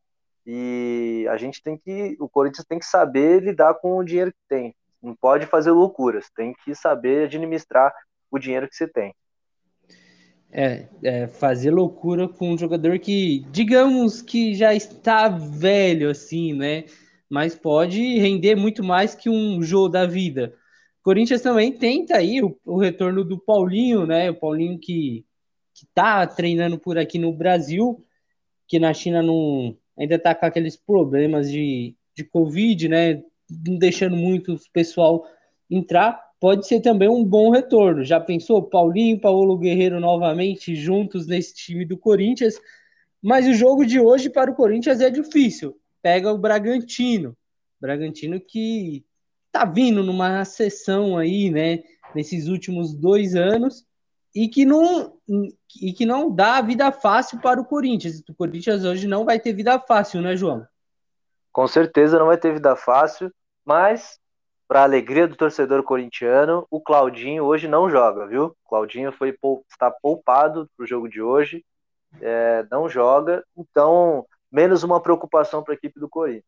e 0.45 1.27
a 1.29 1.37
gente 1.37 1.61
tem 1.61 1.77
que, 1.77 2.17
o 2.19 2.27
Corinthians 2.27 2.65
tem 2.65 2.79
que 2.79 2.85
saber 2.85 3.43
lidar 3.43 3.75
com 3.75 3.97
o 3.97 4.03
dinheiro 4.03 4.31
que 4.31 4.39
tem. 4.49 4.75
Não 5.01 5.15
pode 5.15 5.45
fazer 5.45 5.71
loucuras. 5.71 6.29
Tem 6.35 6.53
que 6.63 6.75
saber 6.75 7.25
administrar 7.25 7.93
o 8.29 8.37
dinheiro 8.37 8.67
que 8.67 8.75
você 8.75 8.87
tem. 8.87 9.13
É, 10.51 10.87
é, 11.03 11.27
fazer 11.27 11.71
loucura 11.71 12.27
com 12.27 12.51
um 12.51 12.57
jogador 12.57 12.99
que, 12.99 13.45
digamos 13.51 14.21
que 14.21 14.53
já 14.53 14.73
está 14.73 15.29
velho, 15.29 16.09
assim, 16.09 16.53
né? 16.53 16.85
Mas 17.29 17.55
pode 17.55 18.19
render 18.19 18.55
muito 18.55 18.83
mais 18.83 19.15
que 19.15 19.29
um 19.29 19.61
jogo 19.61 19.89
da 19.89 20.05
vida. 20.05 20.53
Corinthians 21.01 21.41
também 21.41 21.71
tenta 21.71 22.17
aí 22.17 22.43
o, 22.43 22.59
o, 22.65 22.77
retorno 22.77 23.23
do 23.23 23.39
Paulinho, 23.39 24.05
né? 24.05 24.29
O 24.29 24.35
Paulinho 24.35 24.77
que, 24.77 25.25
que 25.73 25.87
tá 25.93 26.27
treinando 26.27 26.77
por 26.77 26.97
aqui 26.97 27.17
no 27.17 27.31
Brasil, 27.33 28.05
que 28.67 28.77
na 28.77 28.93
China 28.93 29.23
não, 29.23 29.75
ainda 30.01 30.17
tá 30.17 30.33
com 30.33 30.45
aqueles 30.45 30.75
problemas 30.75 31.49
de, 31.51 31.95
de 32.15 32.23
Covid, 32.23 32.89
né? 32.89 33.23
Não 33.49 33.77
deixando 33.77 34.15
muito 34.15 34.53
o 34.53 34.59
pessoal 34.73 35.25
entrar 35.69 36.19
pode 36.39 36.67
ser 36.67 36.81
também 36.81 37.07
um 37.07 37.23
bom 37.23 37.51
retorno. 37.51 38.03
Já 38.03 38.19
pensou 38.19 38.63
Paulinho 38.63 39.21
Paulo 39.21 39.57
Guerreiro 39.59 39.99
novamente 39.99 40.75
juntos 40.75 41.27
nesse 41.27 41.53
time 41.53 41.85
do 41.85 41.95
Corinthians? 41.95 42.59
Mas 43.21 43.47
o 43.47 43.53
jogo 43.53 43.85
de 43.85 43.99
hoje 43.99 44.27
para 44.27 44.49
o 44.49 44.55
Corinthians 44.55 45.01
é 45.01 45.09
difícil. 45.11 45.77
Pega 46.01 46.33
o 46.33 46.39
Bragantino. 46.39 47.37
Bragantino 47.79 48.39
que 48.39 49.05
tá 49.51 49.65
vindo 49.65 50.01
numa 50.01 50.43
sessão 50.43 51.15
aí, 51.15 51.51
né, 51.51 51.83
nesses 52.15 52.47
últimos 52.47 52.93
dois 52.93 53.35
anos 53.35 53.85
e 54.33 54.47
que 54.47 54.65
não 54.65 55.17
e 55.81 55.93
que 55.93 56.05
não 56.05 56.33
dá 56.33 56.61
vida 56.61 56.91
fácil 56.91 57.39
para 57.39 57.59
o 57.59 57.65
Corinthians. 57.65 58.23
O 58.29 58.33
Corinthians 58.33 58.83
hoje 58.83 59.07
não 59.07 59.25
vai 59.25 59.39
ter 59.39 59.53
vida 59.53 59.79
fácil, 59.79 60.21
né, 60.21 60.35
João? 60.35 60.65
Com 61.51 61.67
certeza 61.67 62.17
não 62.17 62.27
vai 62.27 62.37
ter 62.37 62.53
vida 62.53 62.75
fácil, 62.75 63.31
mas 63.65 64.19
para 64.67 64.83
alegria 64.83 65.27
do 65.27 65.35
torcedor 65.35 65.83
corintiano, 65.83 66.65
o 66.71 66.79
Claudinho 66.79 67.43
hoje 67.43 67.67
não 67.67 67.89
joga, 67.89 68.25
viu? 68.25 68.55
Claudinho 68.69 69.11
foi 69.11 69.37
está 69.69 69.91
poupado 69.91 70.69
para 70.77 70.83
o 70.83 70.87
jogo 70.87 71.09
de 71.09 71.21
hoje, 71.21 71.65
é, 72.21 72.65
não 72.71 72.87
joga, 72.87 73.43
então 73.57 74.25
menos 74.49 74.83
uma 74.83 75.01
preocupação 75.01 75.61
para 75.61 75.73
a 75.73 75.75
equipe 75.75 75.99
do 75.99 76.07
Corinthians. 76.07 76.45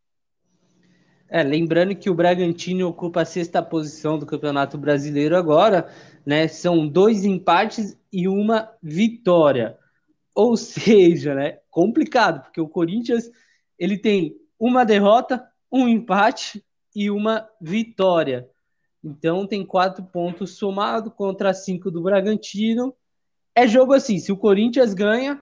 É, 1.29 1.41
lembrando 1.41 1.95
que 1.95 2.09
o 2.09 2.13
Bragantino 2.13 2.87
ocupa 2.87 3.21
a 3.21 3.25
sexta 3.25 3.61
posição 3.61 4.19
do 4.19 4.25
Campeonato 4.25 4.77
Brasileiro 4.77 5.35
agora, 5.35 5.89
né? 6.25 6.47
São 6.47 6.87
dois 6.87 7.25
empates 7.25 7.97
e 8.11 8.27
uma 8.27 8.69
vitória. 8.81 9.77
Ou 10.35 10.55
seja, 10.57 11.33
né? 11.33 11.59
Complicado, 11.69 12.43
porque 12.43 12.61
o 12.61 12.67
Corinthians 12.67 13.29
ele 13.79 13.97
tem 13.97 14.35
uma 14.59 14.83
derrota, 14.83 15.45
um 15.71 15.87
empate 15.87 16.63
e 16.95 17.09
uma 17.09 17.49
vitória. 17.59 18.47
Então 19.03 19.45
tem 19.45 19.65
quatro 19.65 20.03
pontos 20.05 20.57
somado 20.57 21.11
contra 21.11 21.53
cinco 21.53 21.91
do 21.91 22.01
Bragantino. 22.01 22.95
É 23.55 23.67
jogo 23.67 23.93
assim, 23.93 24.19
se 24.19 24.31
o 24.31 24.37
Corinthians 24.37 24.93
ganha, 24.93 25.41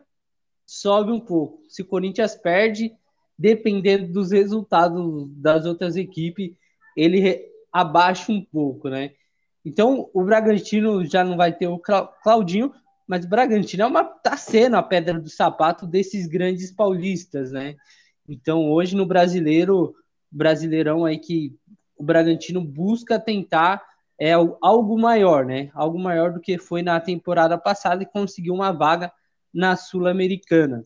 sobe 0.66 1.12
um 1.12 1.20
pouco. 1.20 1.64
Se 1.68 1.82
o 1.82 1.86
Corinthians 1.86 2.36
perde, 2.36 2.96
dependendo 3.42 4.14
dos 4.14 4.32
resultados 4.32 5.28
das 5.32 5.66
outras 5.66 5.96
equipes, 5.96 6.52
ele 6.96 7.44
abaixa 7.74 8.32
um 8.32 8.40
pouco, 8.40 8.88
né? 8.88 9.12
Então 9.66 10.10
o 10.14 10.24
Bragantino 10.24 11.04
já 11.06 11.24
não 11.24 11.36
vai 11.36 11.52
ter 11.52 11.68
o 11.68 11.80
Claudinho, 11.80 12.72
mas 13.08 13.26
o 13.26 13.30
Bragantino 13.30 13.84
é 13.84 13.86
uma 13.88 14.04
tá 14.04 14.38
sendo 14.38 14.76
a 14.76 14.84
pedra 14.84 15.20
do 15.20 15.30
sapato 15.30 15.88
desses 15.88 16.28
grandes 16.28 16.72
paulistas, 16.72 17.52
né? 17.52 17.76
Então 18.30 18.70
hoje 18.70 18.96
no 18.96 19.08
Brasileiro 19.08 19.96
Brasileirão 20.32 21.04
aí 21.04 21.18
que 21.18 21.56
o 21.98 22.04
Bragantino 22.04 22.62
busca 22.62 23.20
tentar 23.20 23.84
é 24.20 24.34
algo 24.34 25.00
maior, 25.00 25.44
né? 25.44 25.72
Algo 25.74 25.98
maior 25.98 26.32
do 26.32 26.40
que 26.40 26.60
foi 26.60 26.84
na 26.84 27.00
temporada 27.00 27.58
passada 27.58 28.04
e 28.04 28.06
conseguiu 28.06 28.54
uma 28.54 28.72
vaga 28.72 29.12
na 29.52 29.76
Sul-Americana. 29.76 30.84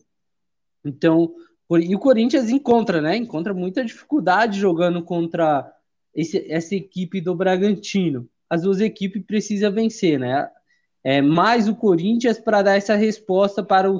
Então, 0.82 1.34
e 1.70 1.94
o 1.94 1.98
Corinthians 1.98 2.48
encontra, 2.48 3.00
né? 3.00 3.16
Encontra 3.16 3.52
muita 3.52 3.84
dificuldade 3.84 4.58
jogando 4.58 5.02
contra 5.02 5.72
esse, 6.14 6.50
essa 6.50 6.74
equipe 6.74 7.20
do 7.20 7.34
Bragantino. 7.34 8.28
As 8.48 8.62
duas 8.62 8.80
equipes 8.80 9.24
precisam 9.26 9.72
vencer, 9.72 10.18
né? 10.18 10.48
É, 11.02 11.20
mais 11.20 11.68
o 11.68 11.74
Corinthians 11.74 12.38
para 12.38 12.62
dar 12.62 12.76
essa 12.76 12.94
resposta 12.94 13.62
para, 13.62 13.90
o, 13.90 13.98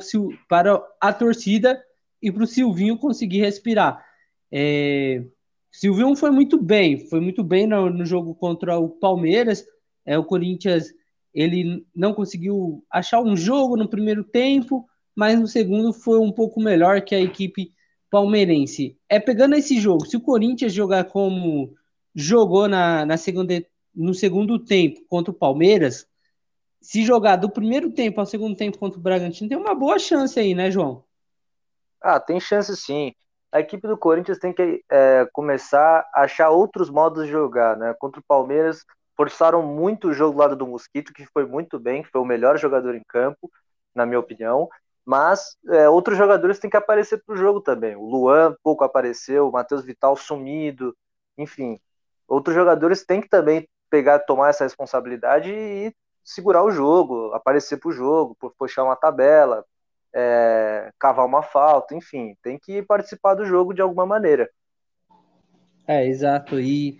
para 0.49 0.81
a 1.01 1.13
torcida 1.13 1.83
e 2.23 2.31
para 2.31 2.43
o 2.43 2.47
Silvinho 2.47 2.99
conseguir 2.99 3.41
respirar. 3.41 4.05
É, 4.51 5.25
Silvinho 5.71 6.17
foi 6.17 6.31
muito 6.31 6.61
bem, 6.61 7.07
foi 7.09 7.21
muito 7.21 7.45
bem 7.45 7.67
no, 7.67 7.91
no 7.91 8.05
jogo 8.07 8.35
contra 8.35 8.79
o 8.79 8.89
Palmeiras. 8.89 9.65
É, 10.05 10.17
o 10.19 10.25
Corinthians 10.25 10.93
ele 11.35 11.85
não 11.95 12.15
conseguiu 12.15 12.83
achar 12.91 13.21
um 13.21 13.37
jogo 13.37 13.77
no 13.77 13.89
primeiro 13.89 14.25
tempo, 14.25 14.87
mas 15.17 15.39
no 15.41 15.49
segundo 15.49 15.93
foi 15.93 16.19
um 16.19 16.31
pouco 16.31 16.61
melhor 16.61 17.01
que 17.01 17.15
a 17.15 17.21
equipe 17.21 17.73
palmeirense. 18.11 18.99
É 19.09 19.19
pegando 19.19 19.57
esse 19.57 19.81
jogo, 19.81 20.07
se 20.07 20.17
o 20.17 20.21
Corinthians 20.21 20.73
jogar 20.73 21.05
como 21.05 21.75
jogou 22.15 22.69
na, 22.69 23.05
na 23.07 23.17
segunda, 23.17 23.55
no 23.95 24.15
segundo 24.15 24.59
tempo 24.59 25.01
contra 25.09 25.33
o 25.33 25.37
Palmeiras, 25.37 26.07
se 26.81 27.03
jogar 27.03 27.37
do 27.37 27.51
primeiro 27.51 27.91
tempo 27.91 28.21
ao 28.21 28.27
segundo 28.27 28.55
tempo 28.55 28.79
contra 28.79 28.99
o 28.99 29.03
Bragantino, 29.03 29.49
tem 29.49 29.59
uma 29.59 29.75
boa 29.75 29.99
chance 29.99 30.39
aí, 30.39 30.55
né, 30.55 30.71
João? 30.71 31.03
Ah, 32.01 32.21
tem 32.21 32.39
chance 32.39 32.77
sim 32.77 33.13
a 33.57 33.61
equipe 33.61 33.87
do 33.89 33.97
Corinthians 33.97 34.39
tem 34.39 34.53
que 34.53 34.85
é, 34.91 35.27
começar 35.33 36.07
a 36.15 36.23
achar 36.23 36.51
outros 36.51 36.91
modos 36.91 37.25
de 37.25 37.33
jogar, 37.33 37.77
né? 37.77 37.95
Contra 37.99 38.21
o 38.21 38.25
Palmeiras, 38.27 38.85
forçaram 39.17 39.63
muito 39.63 40.09
o 40.09 40.13
jogo 40.13 40.33
do 40.33 40.39
lado 40.39 40.57
do 40.57 40.67
Mosquito, 40.67 41.13
que 41.13 41.25
foi 41.27 41.47
muito 41.47 41.79
bem, 41.79 42.03
que 42.03 42.11
foi 42.11 42.21
o 42.21 42.25
melhor 42.25 42.59
jogador 42.59 42.95
em 42.95 43.03
campo, 43.09 43.51
na 43.95 44.05
minha 44.05 44.21
opinião. 44.21 44.69
Mas 45.07 45.57
é, 45.69 45.89
outros 45.89 46.19
jogadores 46.19 46.59
têm 46.59 46.69
que 46.69 46.77
aparecer 46.77 47.23
para 47.25 47.35
o 47.35 47.39
jogo 47.39 47.61
também. 47.61 47.95
O 47.95 48.05
Luan 48.05 48.57
pouco 48.61 48.83
apareceu, 48.83 49.49
o 49.49 49.53
Matheus 49.53 49.85
Vital 49.85 50.17
sumido, 50.17 50.97
enfim. 51.39 51.79
Outros 52.27 52.57
jogadores 52.57 53.05
têm 53.07 53.21
que 53.21 53.29
também 53.29 53.69
pegar, 53.89 54.19
tomar 54.19 54.51
essa 54.51 54.65
responsabilidade 54.65 55.49
e 55.49 55.95
segurar 56.25 56.65
o 56.65 56.73
jogo, 56.73 57.33
aparecer 57.33 57.77
para 57.77 57.89
o 57.89 57.93
jogo, 57.93 58.37
puxar 58.59 58.83
uma 58.83 58.97
tabela, 58.97 59.65
é, 60.13 60.91
cavar 60.99 61.25
uma 61.25 61.43
falta, 61.43 61.95
enfim, 61.95 62.37
tem 62.43 62.59
que 62.59 62.83
participar 62.83 63.35
do 63.35 63.47
jogo 63.47 63.73
de 63.73 63.81
alguma 63.81 64.05
maneira. 64.05 64.51
É, 65.87 66.05
exato. 66.05 66.59
E 66.59 66.99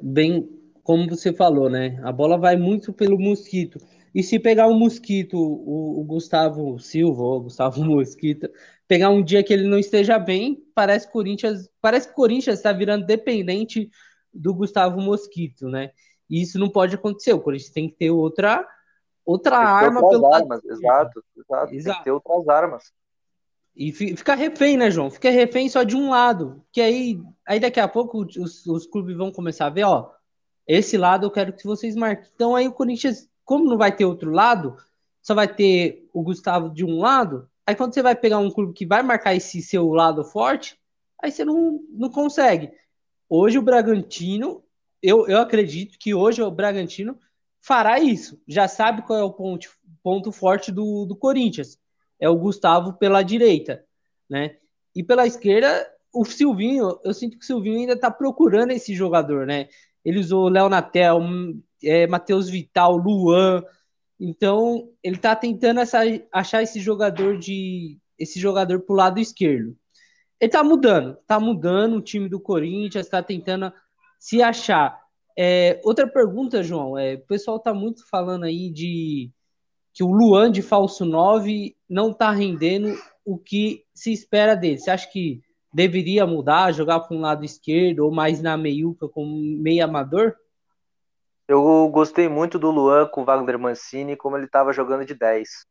bem, 0.00 0.48
como 0.84 1.08
você 1.08 1.32
falou, 1.32 1.68
né? 1.68 2.00
A 2.04 2.12
bola 2.12 2.38
vai 2.38 2.56
muito 2.56 2.92
pelo 2.92 3.18
mosquito. 3.18 3.80
E 4.14 4.22
se 4.22 4.38
pegar 4.38 4.66
o 4.66 4.72
um 4.72 4.78
mosquito, 4.78 5.36
o, 5.38 6.00
o, 6.00 6.04
Gustavo 6.04 6.78
Silva, 6.78 7.22
o 7.22 7.40
Gustavo 7.42 7.82
Mosquito, 7.84 8.48
pegar 8.88 9.10
um 9.10 9.22
dia 9.22 9.42
que 9.42 9.52
ele 9.52 9.68
não 9.68 9.78
esteja 9.78 10.18
bem, 10.18 10.62
parece 10.74 11.06
que 11.06 11.12
Corinthians, 11.12 11.68
parece 11.80 12.08
que 12.08 12.14
Corinthians 12.14 12.58
está 12.58 12.72
virando 12.72 13.06
dependente 13.06 13.90
do 14.32 14.54
Gustavo 14.54 15.00
Mosquito, 15.00 15.68
né? 15.68 15.90
E 16.28 16.42
isso 16.42 16.58
não 16.58 16.68
pode 16.68 16.94
acontecer. 16.94 17.32
O 17.32 17.40
Corinthians 17.40 17.72
tem 17.72 17.88
que 17.88 17.96
ter 17.96 18.10
outra 18.10 18.66
outra 19.24 19.58
arma 19.58 20.00
pelo 20.08 20.32
armas, 20.32 20.64
exato, 20.64 21.22
exato, 21.36 21.74
exato. 21.74 21.94
Tem 21.94 21.98
que 21.98 22.04
ter 22.04 22.10
outras 22.10 22.48
armas. 22.48 22.92
E 23.76 23.92
fica 23.92 24.34
refém, 24.34 24.76
né, 24.76 24.90
João? 24.90 25.10
Fica 25.10 25.30
refém 25.30 25.68
só 25.68 25.82
de 25.82 25.96
um 25.96 26.10
lado. 26.10 26.62
Que 26.72 26.80
aí, 26.80 27.20
aí 27.46 27.60
daqui 27.60 27.78
a 27.78 27.88
pouco 27.88 28.22
os, 28.22 28.66
os 28.66 28.86
clubes 28.86 29.16
vão 29.16 29.30
começar 29.30 29.66
a 29.66 29.70
ver, 29.70 29.84
ó, 29.84 30.10
esse 30.66 30.96
lado 30.96 31.26
eu 31.26 31.30
quero 31.30 31.52
que 31.52 31.64
vocês 31.64 31.94
marquem. 31.94 32.28
Então 32.34 32.54
aí 32.54 32.66
o 32.68 32.72
Corinthians, 32.72 33.28
como 33.50 33.68
não 33.68 33.76
vai 33.76 33.90
ter 33.90 34.04
outro 34.04 34.30
lado, 34.30 34.76
só 35.20 35.34
vai 35.34 35.52
ter 35.52 36.08
o 36.12 36.22
Gustavo 36.22 36.70
de 36.70 36.84
um 36.84 37.00
lado. 37.00 37.50
Aí 37.66 37.74
quando 37.74 37.92
você 37.92 38.00
vai 38.00 38.14
pegar 38.14 38.38
um 38.38 38.48
clube 38.48 38.72
que 38.72 38.86
vai 38.86 39.02
marcar 39.02 39.34
esse 39.34 39.60
seu 39.60 39.88
lado 39.88 40.22
forte, 40.22 40.78
aí 41.20 41.32
você 41.32 41.44
não, 41.44 41.80
não 41.90 42.08
consegue. 42.08 42.70
Hoje 43.28 43.58
o 43.58 43.62
Bragantino, 43.62 44.62
eu, 45.02 45.26
eu 45.26 45.38
acredito 45.38 45.98
que 45.98 46.14
hoje 46.14 46.40
o 46.40 46.48
Bragantino 46.48 47.18
fará 47.60 47.98
isso. 47.98 48.40
Já 48.46 48.68
sabe 48.68 49.02
qual 49.02 49.18
é 49.18 49.24
o 49.24 49.32
ponto, 49.32 49.68
ponto 50.00 50.30
forte 50.30 50.70
do, 50.70 51.04
do 51.04 51.16
Corinthians. 51.16 51.76
É 52.20 52.28
o 52.28 52.36
Gustavo 52.36 52.92
pela 52.92 53.20
direita, 53.20 53.84
né? 54.28 54.58
E 54.94 55.02
pela 55.02 55.26
esquerda, 55.26 55.92
o 56.14 56.24
Silvinho, 56.24 57.00
eu 57.02 57.12
sinto 57.12 57.36
que 57.36 57.42
o 57.42 57.46
Silvinho 57.46 57.80
ainda 57.80 57.94
está 57.94 58.12
procurando 58.12 58.70
esse 58.70 58.94
jogador, 58.94 59.44
né? 59.44 59.68
Ele 60.04 60.20
usou 60.20 60.48
Léo 60.48 60.68
Natel, 60.68 61.18
é, 61.82 62.06
Matheus 62.06 62.48
Vital, 62.48 62.96
Luan. 62.96 63.62
Então, 64.18 64.90
ele 65.02 65.16
está 65.16 65.34
tentando 65.34 65.80
essa, 65.80 66.00
achar 66.32 66.62
esse 66.62 66.80
jogador 66.80 67.38
de 67.38 67.98
esse 68.18 68.38
jogador 68.38 68.80
pro 68.80 68.94
lado 68.94 69.18
esquerdo. 69.18 69.74
Ele 70.38 70.50
tá 70.50 70.62
mudando, 70.62 71.16
tá 71.26 71.40
mudando 71.40 71.96
o 71.96 72.02
time 72.02 72.28
do 72.28 72.38
Corinthians, 72.38 73.06
está 73.06 73.22
tentando 73.22 73.72
se 74.18 74.42
achar. 74.42 75.00
É, 75.36 75.80
outra 75.82 76.06
pergunta, 76.06 76.62
João, 76.62 76.98
é, 76.98 77.14
o 77.14 77.26
pessoal 77.26 77.56
está 77.56 77.72
muito 77.72 78.06
falando 78.08 78.44
aí 78.44 78.70
de 78.70 79.30
que 79.92 80.04
o 80.04 80.12
Luan 80.12 80.50
de 80.50 80.62
falso 80.62 81.04
9 81.04 81.74
não 81.88 82.10
está 82.10 82.30
rendendo 82.30 82.94
o 83.24 83.38
que 83.38 83.84
se 83.94 84.12
espera 84.12 84.54
dele. 84.54 84.78
Você 84.78 84.90
acha 84.90 85.10
que 85.10 85.40
deveria 85.72 86.26
mudar, 86.26 86.72
jogar 86.72 87.00
para 87.00 87.16
um 87.16 87.20
lado 87.20 87.44
esquerdo 87.44 88.00
ou 88.00 88.10
mais 88.10 88.42
na 88.42 88.56
meiuca 88.56 89.08
como 89.08 89.36
meio 89.36 89.84
amador? 89.84 90.34
Eu 91.50 91.88
gostei 91.88 92.28
muito 92.28 92.60
do 92.60 92.70
Luan 92.70 93.08
com 93.08 93.22
o 93.22 93.24
Wagner 93.24 93.58
Mancini, 93.58 94.16
como 94.16 94.36
ele 94.36 94.44
estava 94.44 94.72
jogando 94.72 95.04
de 95.04 95.16
10. 95.16 95.66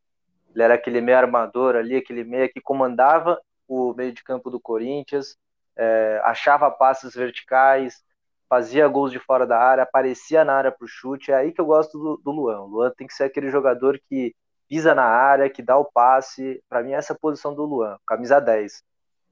Ele 0.54 0.62
era 0.62 0.74
aquele 0.74 1.00
meio 1.00 1.18
armador 1.18 1.78
ali, 1.78 1.96
aquele 1.96 2.26
meia 2.26 2.50
que 2.50 2.60
comandava 2.60 3.42
o 3.66 3.94
meio 3.94 4.12
de 4.12 4.22
campo 4.22 4.50
do 4.50 4.60
Corinthians, 4.60 5.38
é, 5.78 6.20
achava 6.26 6.70
passes 6.70 7.16
verticais, 7.16 8.04
fazia 8.50 8.90
gols 8.90 9.10
de 9.10 9.20
fora 9.20 9.48
da 9.48 9.58
área, 9.58 9.84
aparecia 9.84 10.44
na 10.44 10.52
área 10.54 10.70
para 10.70 10.84
o 10.84 10.88
chute. 10.90 11.32
É 11.32 11.36
aí 11.36 11.54
que 11.54 11.62
eu 11.62 11.66
gosto 11.66 11.98
do, 11.98 12.18
do 12.18 12.30
Luan. 12.30 12.60
O 12.60 12.68
Luan 12.68 12.92
tem 12.98 13.08
que 13.08 13.14
ser 13.14 13.24
aquele 13.24 13.50
jogador 13.50 13.98
que 14.10 14.36
pisa 14.68 14.94
na 14.94 15.06
área, 15.06 15.50
que 15.50 15.62
dá 15.62 15.78
o 15.78 15.86
passe. 15.86 16.62
Para 16.68 16.84
mim, 16.84 16.92
essa 16.92 17.14
é 17.14 17.16
a 17.16 17.18
posição 17.18 17.56
do 17.56 17.64
Luan, 17.64 17.98
camisa 18.06 18.42
10. 18.42 18.84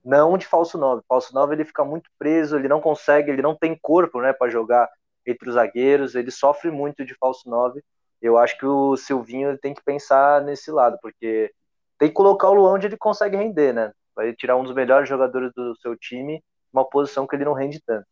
Não 0.01 0.37
de 0.37 0.47
falso 0.47 0.77
9. 0.77 1.03
Falso 1.09 1.33
9 1.33 1.55
ele 1.55 1.65
fica 1.65 1.83
muito 1.83 2.09
preso, 2.17 2.55
ele 2.55 2.69
não 2.69 2.79
consegue, 2.79 3.31
ele 3.31 3.41
não 3.41 3.53
tem 3.53 3.77
corpo 3.77 4.21
né, 4.21 4.31
para 4.31 4.49
jogar 4.49 4.87
entre 5.27 5.49
os 5.49 5.55
zagueiros, 5.55 6.15
ele 6.15 6.31
sofre 6.31 6.71
muito 6.71 7.05
de 7.05 7.13
falso 7.15 7.49
9. 7.49 7.83
Eu 8.21 8.37
acho 8.37 8.57
que 8.57 8.65
o 8.65 8.95
Silvinho 8.95 9.57
tem 9.57 9.73
que 9.73 9.83
pensar 9.83 10.41
nesse 10.41 10.71
lado, 10.71 10.97
porque 11.01 11.51
tem 11.99 12.07
que 12.07 12.15
colocar 12.15 12.49
o 12.49 12.53
Luan 12.53 12.73
onde 12.73 12.87
ele 12.87 12.97
consegue 12.97 13.35
render, 13.35 13.73
né? 13.73 13.91
Vai 14.15 14.33
tirar 14.33 14.55
um 14.55 14.63
dos 14.63 14.73
melhores 14.73 15.07
jogadores 15.07 15.51
do 15.53 15.75
seu 15.75 15.95
time, 15.95 16.41
uma 16.71 16.85
posição 16.85 17.27
que 17.27 17.35
ele 17.35 17.45
não 17.45 17.53
rende 17.53 17.79
tanto. 17.85 18.05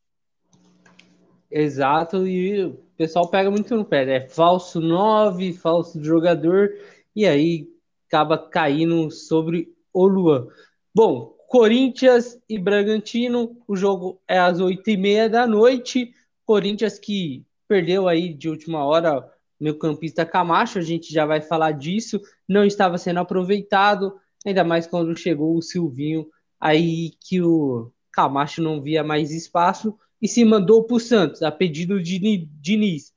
Exato, 1.49 2.27
e 2.27 2.65
o 2.65 2.73
pessoal 2.97 3.29
pega 3.29 3.49
muito 3.49 3.75
no 3.75 3.85
pé, 3.85 4.03
é 4.17 4.27
falso 4.27 4.81
9, 4.81 5.53
falso 5.53 6.03
jogador, 6.03 6.69
e 7.15 7.25
aí 7.25 7.67
acaba 8.07 8.37
caindo 8.37 9.09
sobre 9.09 9.73
o 9.93 10.05
Luan. 10.05 10.47
Bom, 10.93 11.35
Corinthians 11.47 12.37
e 12.49 12.57
Bragantino, 12.59 13.55
o 13.67 13.75
jogo 13.75 14.19
é 14.27 14.37
às 14.37 14.59
8h30 14.59 15.29
da 15.29 15.47
noite. 15.47 16.13
Corinthians 16.45 16.99
que 16.99 17.45
perdeu 17.67 18.07
aí 18.07 18.33
de 18.33 18.49
última 18.49 18.83
hora 18.85 19.27
meu 19.59 19.77
campista 19.77 20.25
Camacho, 20.25 20.79
a 20.79 20.81
gente 20.81 21.13
já 21.13 21.25
vai 21.25 21.41
falar 21.41 21.71
disso, 21.71 22.21
não 22.47 22.65
estava 22.65 22.97
sendo 22.97 23.19
aproveitado, 23.19 24.13
ainda 24.45 24.63
mais 24.63 24.85
quando 24.85 25.17
chegou 25.17 25.55
o 25.55 25.61
Silvinho, 25.61 26.27
aí 26.59 27.11
que 27.21 27.41
o 27.41 27.91
Camacho 28.11 28.61
não 28.61 28.81
via 28.81 29.03
mais 29.03 29.31
espaço 29.31 29.97
e 30.21 30.27
se 30.27 30.43
mandou 30.43 30.83
para 30.83 30.95
o 30.95 30.99
Santos, 30.99 31.41
a 31.41 31.51
pedido 31.51 32.01
de 32.01 32.19
Diniz. 32.59 33.13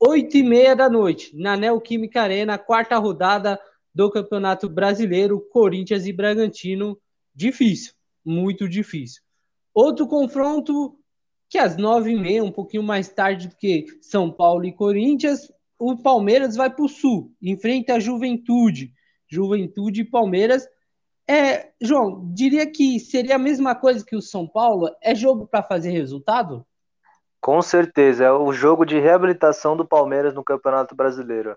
Oito 0.00 0.36
e 0.36 0.42
meia 0.42 0.74
da 0.74 0.88
noite, 0.88 1.36
na 1.36 1.56
Neoquímica 1.56 2.22
Arena, 2.22 2.58
quarta 2.58 2.98
rodada 2.98 3.58
do 3.94 4.10
Campeonato 4.10 4.68
Brasileiro, 4.68 5.40
Corinthians 5.40 6.06
e 6.06 6.12
Bragantino. 6.12 6.98
Difícil, 7.34 7.92
muito 8.24 8.68
difícil. 8.68 9.22
Outro 9.72 10.06
confronto 10.06 10.98
que 11.54 11.58
às 11.58 11.76
nove 11.76 12.10
e 12.10 12.16
meia, 12.16 12.42
um 12.42 12.50
pouquinho 12.50 12.82
mais 12.82 13.08
tarde 13.08 13.46
do 13.46 13.54
que 13.54 13.86
São 14.02 14.28
Paulo 14.28 14.64
e 14.64 14.72
Corinthians, 14.72 15.52
o 15.78 15.96
Palmeiras 15.96 16.56
vai 16.56 16.68
para 16.68 16.84
o 16.84 16.88
Sul, 16.88 17.30
enfrenta 17.40 17.94
a 17.94 18.00
Juventude. 18.00 18.92
Juventude 19.28 20.00
e 20.00 20.04
Palmeiras 20.04 20.68
é, 21.28 21.70
João, 21.80 22.28
diria 22.34 22.68
que 22.68 22.98
seria 22.98 23.36
a 23.36 23.38
mesma 23.38 23.72
coisa 23.72 24.04
que 24.04 24.16
o 24.16 24.20
São 24.20 24.48
Paulo? 24.48 24.90
É 25.00 25.14
jogo 25.14 25.46
para 25.46 25.62
fazer 25.62 25.90
resultado? 25.90 26.66
Com 27.40 27.62
certeza, 27.62 28.24
é 28.24 28.32
o 28.32 28.52
jogo 28.52 28.84
de 28.84 28.98
reabilitação 28.98 29.76
do 29.76 29.86
Palmeiras 29.86 30.34
no 30.34 30.42
Campeonato 30.42 30.96
Brasileiro. 30.96 31.56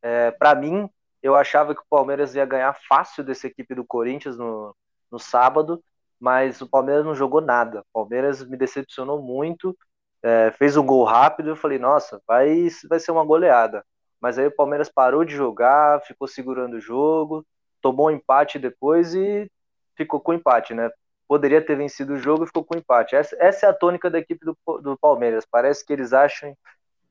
É, 0.00 0.30
para 0.30 0.54
mim, 0.54 0.88
eu 1.20 1.34
achava 1.34 1.74
que 1.74 1.80
o 1.80 1.90
Palmeiras 1.90 2.36
ia 2.36 2.46
ganhar 2.46 2.78
fácil 2.88 3.24
dessa 3.24 3.48
equipe 3.48 3.74
do 3.74 3.84
Corinthians 3.84 4.38
no, 4.38 4.72
no 5.10 5.18
sábado, 5.18 5.82
mas 6.22 6.60
o 6.60 6.68
Palmeiras 6.68 7.04
não 7.04 7.16
jogou 7.16 7.40
nada. 7.40 7.80
O 7.80 7.92
Palmeiras 7.92 8.48
me 8.48 8.56
decepcionou 8.56 9.20
muito, 9.20 9.76
é, 10.22 10.52
fez 10.52 10.76
um 10.76 10.86
gol 10.86 11.02
rápido, 11.02 11.48
eu 11.48 11.56
falei, 11.56 11.80
nossa, 11.80 12.22
vai, 12.24 12.68
vai 12.88 13.00
ser 13.00 13.10
uma 13.10 13.24
goleada. 13.24 13.84
Mas 14.20 14.38
aí 14.38 14.46
o 14.46 14.54
Palmeiras 14.54 14.88
parou 14.88 15.24
de 15.24 15.34
jogar, 15.34 16.00
ficou 16.02 16.28
segurando 16.28 16.74
o 16.74 16.80
jogo, 16.80 17.44
tomou 17.80 18.06
um 18.06 18.12
empate 18.12 18.56
depois 18.56 19.16
e 19.16 19.50
ficou 19.96 20.20
com 20.20 20.32
empate, 20.32 20.72
né? 20.74 20.88
Poderia 21.26 21.60
ter 21.60 21.74
vencido 21.74 22.12
o 22.12 22.18
jogo 22.18 22.44
e 22.44 22.46
ficou 22.46 22.64
com 22.64 22.78
empate. 22.78 23.16
Essa, 23.16 23.36
essa 23.40 23.66
é 23.66 23.68
a 23.68 23.74
tônica 23.74 24.08
da 24.08 24.20
equipe 24.20 24.46
do, 24.46 24.56
do 24.78 24.96
Palmeiras. 24.96 25.44
Parece 25.44 25.84
que 25.84 25.92
eles 25.92 26.12
acham 26.12 26.56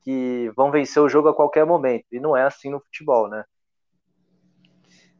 que 0.00 0.50
vão 0.56 0.70
vencer 0.70 1.02
o 1.02 1.08
jogo 1.08 1.28
a 1.28 1.34
qualquer 1.34 1.66
momento. 1.66 2.06
E 2.10 2.18
não 2.18 2.34
é 2.34 2.44
assim 2.44 2.70
no 2.70 2.80
futebol, 2.80 3.28
né? 3.28 3.44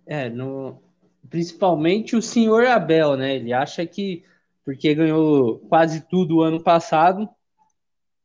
É, 0.07 0.31
no, 0.31 0.83
principalmente 1.29 2.17
o 2.17 2.23
senhor 2.23 2.67
Abel, 2.67 3.17
né? 3.17 3.37
Ele 3.37 3.53
acha 3.53 3.87
que 3.87 4.25
porque 4.65 4.95
ganhou 4.95 5.59
quase 5.69 6.03
tudo 6.09 6.37
o 6.37 6.43
ano 6.43 6.63
passado 6.63 7.29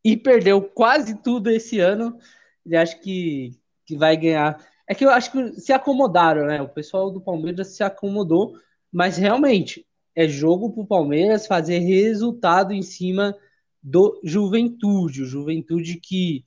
e 0.04 0.16
perdeu 0.16 0.62
quase 0.62 1.22
tudo 1.22 1.50
esse 1.50 1.80
ano, 1.80 2.18
ele 2.66 2.78
acha 2.78 2.98
que, 2.98 3.52
que 3.86 3.96
vai 3.98 4.16
ganhar. 4.16 4.64
É 4.88 4.94
que 4.94 5.04
eu 5.04 5.10
acho 5.10 5.32
que 5.32 5.60
se 5.60 5.74
acomodaram, 5.74 6.46
né? 6.46 6.62
O 6.62 6.70
pessoal 6.70 7.12
do 7.12 7.20
Palmeiras 7.20 7.76
se 7.76 7.84
acomodou, 7.84 8.54
mas 8.92 9.18
realmente 9.18 9.86
é 10.16 10.28
jogo 10.28 10.72
para 10.72 10.84
o 10.84 10.88
Palmeiras 10.88 11.48
fazer 11.48 11.80
resultado 11.80 12.74
em 12.74 12.82
cima 12.82 13.36
do 13.82 14.20
Juventude, 14.24 15.24
o 15.24 15.26
Juventude 15.26 16.00
que, 16.00 16.44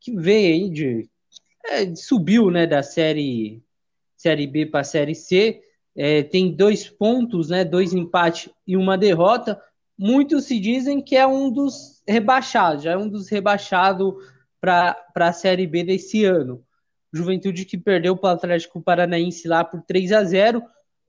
que 0.00 0.14
veio 0.14 0.54
aí 0.54 0.70
de 0.70 1.10
é, 1.64 1.94
subiu, 1.94 2.50
né, 2.50 2.66
da 2.66 2.82
série 2.82 3.62
série 4.22 4.46
B 4.46 4.66
para 4.66 4.80
a 4.80 4.84
série 4.84 5.14
C 5.14 5.60
é, 5.94 6.22
tem 6.22 6.54
dois 6.54 6.88
pontos, 6.88 7.50
né, 7.50 7.64
dois 7.64 7.92
empates 7.92 8.50
e 8.66 8.76
uma 8.76 8.96
derrota. 8.96 9.60
Muitos 9.98 10.44
se 10.44 10.58
dizem 10.58 11.02
que 11.02 11.16
é 11.16 11.26
um 11.26 11.50
dos 11.50 12.02
rebaixados, 12.08 12.84
já 12.84 12.92
é 12.92 12.96
um 12.96 13.08
dos 13.08 13.28
rebaixados 13.28 14.14
para 14.60 14.96
a 15.14 15.32
Série 15.32 15.66
B 15.66 15.84
desse 15.84 16.24
ano. 16.24 16.64
Juventude 17.12 17.66
que 17.66 17.76
perdeu 17.76 18.16
para 18.16 18.30
o 18.30 18.32
Atlético 18.32 18.80
Paranaense 18.80 19.46
lá 19.46 19.62
por 19.62 19.82
3 19.82 20.12
a 20.12 20.24
0 20.24 20.62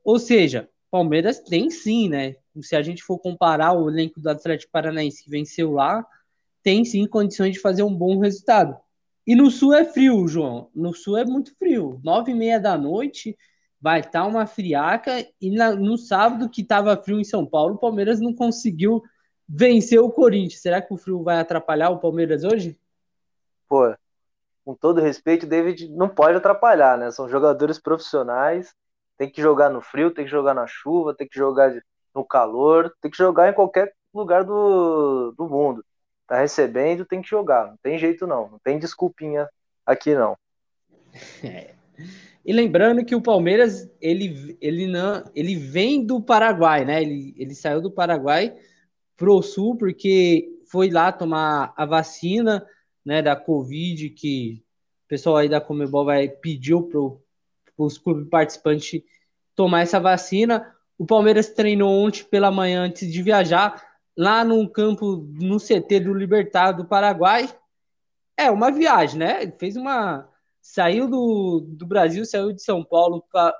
ou 0.03 0.19
seja, 0.19 0.67
Palmeiras 0.91 1.39
tem 1.39 1.69
sim, 1.69 2.09
né? 2.09 2.35
Se 2.61 2.75
a 2.75 2.81
gente 2.81 3.01
for 3.01 3.17
comparar 3.17 3.71
o 3.71 3.89
elenco 3.89 4.19
do 4.19 4.29
Atlético 4.29 4.71
Paranaense 4.71 5.23
que 5.23 5.29
venceu 5.29 5.71
lá, 5.71 6.05
tem 6.61 6.83
sim 6.83 7.07
condições 7.07 7.53
de 7.53 7.59
fazer 7.59 7.83
um 7.83 7.93
bom 7.93 8.19
resultado. 8.19 8.77
E 9.25 9.35
no 9.35 9.49
Sul 9.49 9.73
é 9.73 9.85
frio, 9.85 10.27
João. 10.27 10.69
No 10.75 10.93
Sul 10.93 11.17
é 11.17 11.25
muito 11.25 11.55
frio. 11.57 11.99
Nove 12.03 12.31
e 12.31 12.35
meia 12.35 12.59
da 12.59 12.77
noite, 12.77 13.37
vai 13.83 13.99
estar 13.99 14.21
tá 14.21 14.25
uma 14.25 14.45
friaca 14.45 15.25
e 15.41 15.51
na, 15.51 15.75
no 15.75 15.97
sábado 15.97 16.49
que 16.49 16.61
estava 16.61 16.95
frio 16.95 17.19
em 17.19 17.23
São 17.23 17.45
Paulo, 17.45 17.75
o 17.75 17.79
Palmeiras 17.79 18.21
não 18.21 18.33
conseguiu 18.33 19.01
vencer 19.47 19.99
o 19.99 20.09
Corinthians. 20.09 20.61
Será 20.61 20.81
que 20.81 20.93
o 20.93 20.97
frio 20.97 21.21
vai 21.21 21.37
atrapalhar 21.37 21.89
o 21.89 21.99
Palmeiras 21.99 22.45
hoje? 22.45 22.79
Pô, 23.67 23.93
com 24.63 24.73
todo 24.73 25.01
respeito, 25.01 25.45
David 25.45 25.89
não 25.89 26.07
pode 26.07 26.37
atrapalhar, 26.37 26.97
né? 26.97 27.11
São 27.11 27.27
jogadores 27.27 27.77
profissionais, 27.77 28.73
tem 29.17 29.29
que 29.29 29.41
jogar 29.41 29.69
no 29.69 29.81
frio, 29.81 30.11
tem 30.11 30.23
que 30.23 30.31
jogar 30.31 30.53
na 30.53 30.65
chuva, 30.65 31.13
tem 31.13 31.27
que 31.27 31.37
jogar 31.37 31.73
no 32.15 32.23
calor, 32.23 32.93
tem 33.01 33.11
que 33.11 33.17
jogar 33.17 33.49
em 33.49 33.53
qualquer 33.53 33.93
lugar 34.13 34.45
do, 34.45 35.33
do 35.37 35.49
mundo. 35.49 35.83
Tá 36.33 36.39
recebendo, 36.39 37.05
tem 37.05 37.21
que 37.21 37.29
jogar. 37.29 37.67
Não 37.67 37.77
tem 37.77 37.95
jeito 37.99 38.25
não, 38.25 38.49
não 38.49 38.57
tem 38.57 38.79
desculpinha 38.79 39.47
aqui 39.85 40.15
não. 40.15 40.35
É. 41.43 41.75
E 42.43 42.51
lembrando 42.51 43.05
que 43.05 43.13
o 43.13 43.21
Palmeiras, 43.21 43.87
ele, 44.01 44.57
ele, 44.59 44.87
não, 44.87 45.23
ele 45.35 45.55
vem 45.55 46.03
do 46.03 46.19
Paraguai, 46.19 46.83
né? 46.85 47.03
Ele, 47.03 47.35
ele 47.37 47.53
saiu 47.53 47.79
do 47.79 47.91
Paraguai 47.91 48.57
pro 49.15 49.43
Sul 49.43 49.77
porque 49.77 50.59
foi 50.71 50.89
lá 50.89 51.11
tomar 51.11 51.71
a 51.77 51.85
vacina, 51.85 52.65
né, 53.05 53.21
da 53.21 53.35
Covid, 53.35 54.09
que 54.09 54.63
o 55.05 55.07
pessoal 55.07 55.37
aí 55.37 55.47
da 55.47 55.61
Comebol 55.61 56.03
vai 56.03 56.27
pediu 56.27 56.81
para 56.81 56.99
os 57.77 57.99
clubes 57.99 58.27
participantes 58.27 59.03
tomar 59.55 59.81
essa 59.81 59.99
vacina. 59.99 60.75
O 60.97 61.05
Palmeiras 61.05 61.49
treinou 61.49 61.93
ontem 61.93 62.23
pela 62.23 62.49
manhã 62.49 62.81
antes 62.81 63.13
de 63.13 63.21
viajar 63.21 63.92
lá 64.17 64.43
no 64.43 64.69
campo, 64.69 65.27
no 65.39 65.57
CT 65.57 66.01
do 66.01 66.13
Libertad 66.13 66.77
do 66.77 66.85
Paraguai. 66.85 67.49
É 68.37 68.49
uma 68.49 68.71
viagem, 68.71 69.19
né? 69.19 69.43
Ele 69.43 69.53
fez 69.53 69.75
uma 69.75 70.27
saiu 70.63 71.09
do, 71.09 71.59
do 71.67 71.85
Brasil, 71.85 72.25
saiu 72.25 72.53
de 72.53 72.63
São 72.63 72.83
Paulo 72.83 73.21
para 73.29 73.53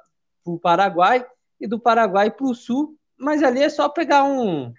o 0.46 0.58
Paraguai 0.58 1.26
e 1.60 1.68
do 1.68 1.78
Paraguai 1.78 2.32
para 2.32 2.46
o 2.46 2.56
Sul, 2.56 2.98
mas 3.18 3.44
ali 3.44 3.62
é 3.62 3.70
só 3.70 3.89
pegar 3.89 4.24
um, 4.24 4.74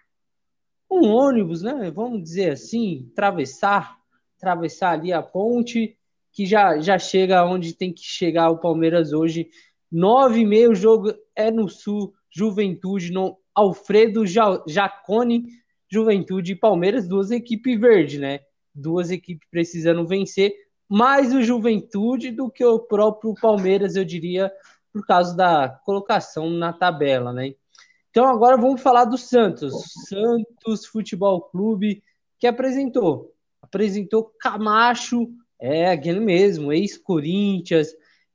um 0.91 1.07
ônibus, 1.11 1.63
né? 1.63 1.91
Vamos 1.91 2.23
dizer 2.23 2.53
assim, 2.53 3.09
atravessar, 3.13 3.99
atravessar 4.39 4.93
ali 4.93 5.13
a 5.13 5.23
ponte, 5.23 5.99
que 6.33 6.47
já, 6.47 6.79
já 6.81 6.99
chega 6.99 7.45
onde 7.45 7.75
tem 7.75 7.93
que 7.93 8.03
chegar 8.03 8.51
o 8.51 8.59
Palmeiras 8.59 9.13
hoje. 9.13 9.51
Nove 9.93 10.41
e 10.41 10.47
meio, 10.47 10.73
o 10.73 10.75
jogo 10.75 11.15
é 11.37 11.51
no 11.51 11.69
Sul, 11.69 12.13
Juventude, 12.31 13.13
no 13.13 13.39
Alfredo 13.55 14.25
Jacone, 14.27 15.45
Juventude 15.90 16.53
e 16.53 16.57
Palmeiras, 16.57 17.09
duas 17.09 17.31
equipes 17.31 17.79
verdes, 17.79 18.20
né? 18.20 18.40
Duas 18.75 19.11
equipes 19.11 19.47
precisando 19.51 20.07
vencer 20.07 20.55
mais 20.88 21.35
o 21.35 21.42
Juventude 21.42 22.31
do 22.31 22.51
que 22.51 22.64
o 22.64 22.79
próprio 22.79 23.35
Palmeiras, 23.40 23.97
eu 23.97 24.05
diria, 24.05 24.53
por 24.92 25.05
causa 25.07 25.37
da 25.37 25.68
colocação 25.85 26.51
na 26.51 26.73
tabela, 26.73 27.33
né? 27.33 27.55
Então 28.11 28.27
agora 28.27 28.57
vamos 28.57 28.81
falar 28.81 29.07
do 29.07 29.18
Santos. 29.18 29.75
Santos 30.09 30.87
Futebol 30.87 31.40
Clube 31.42 32.03
que 32.38 32.47
apresentou, 32.47 33.33
apresentou 33.62 34.31
Camacho, 34.38 35.29
é 35.59 35.90
aquele 35.90 36.20
mesmo, 36.20 36.73
ex-Corinthians, 36.73 37.88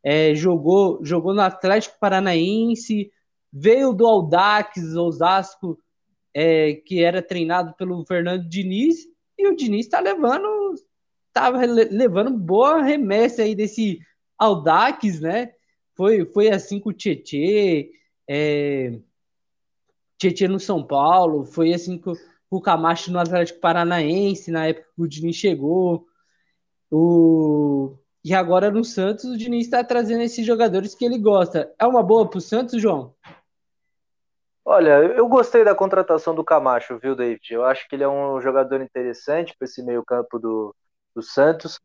é, 0.04 0.34
jogou, 0.34 1.00
jogou 1.04 1.34
no 1.34 1.42
Atlético 1.42 2.00
Paranaense, 2.00 3.12
veio 3.52 3.94
do 3.94 4.06
Audax, 4.06 4.96
Osasco, 4.96 5.78
é, 6.34 6.74
que 6.74 7.04
era 7.04 7.22
treinado 7.22 7.74
pelo 7.76 8.06
Fernando 8.06 8.48
Diniz, 8.48 9.06
e 9.38 9.48
o 9.48 9.56
Diniz 9.56 9.86
está 9.86 10.00
levando 10.00 10.76
estava 11.28 11.60
levando 11.66 12.38
boa 12.38 12.82
remessa 12.82 13.44
aí 13.44 13.56
desse 13.56 14.00
Aldax, 14.38 15.20
né? 15.22 15.54
Foi, 15.96 16.26
foi 16.26 16.50
assim 16.50 16.80
com 16.80 16.90
o 16.90 16.94
Tietê, 16.94 17.92
é, 18.28 19.00
Tietê 20.18 20.48
no 20.48 20.60
São 20.60 20.84
Paulo, 20.84 21.46
foi 21.46 21.74
assim 21.74 21.98
com, 21.98 22.14
com 22.50 22.58
o 22.58 22.62
Camacho 22.62 23.12
no 23.12 23.20
Atlético 23.20 23.60
Paranaense, 23.60 24.52
na 24.52 24.68
época 24.68 24.88
que 24.96 25.02
o 25.02 25.08
Diniz 25.08 25.36
chegou. 25.36 26.06
O, 26.92 27.98
e 28.24 28.34
agora 28.34 28.72
no 28.72 28.84
Santos, 28.84 29.26
o 29.26 29.38
Diniz 29.38 29.66
está 29.66 29.84
trazendo 29.84 30.24
esses 30.24 30.46
jogadores 30.46 30.96
que 30.96 31.06
ele 31.06 31.18
gosta. 31.18 31.74
É 31.78 31.86
uma 31.86 32.04
boa 32.04 32.30
para 32.30 32.38
o 32.38 32.42
Santos, 32.42 32.82
João? 32.82 33.14
Olha, 34.72 35.02
eu 35.18 35.28
gostei 35.28 35.64
da 35.64 35.74
contratação 35.74 36.36
do 36.36 36.44
Camacho, 36.44 37.00
viu, 37.00 37.16
David? 37.16 37.52
Eu 37.52 37.66
acho 37.66 37.90
que 37.90 37.96
ele 37.96 38.04
é 38.04 38.08
um 38.08 38.40
jogador 38.40 38.80
interessante 38.82 39.56
para 39.58 39.66
esse 39.66 39.82
meio-campo 39.82 40.38
do, 40.38 40.76
do 41.16 41.24
Santos. 41.24 41.80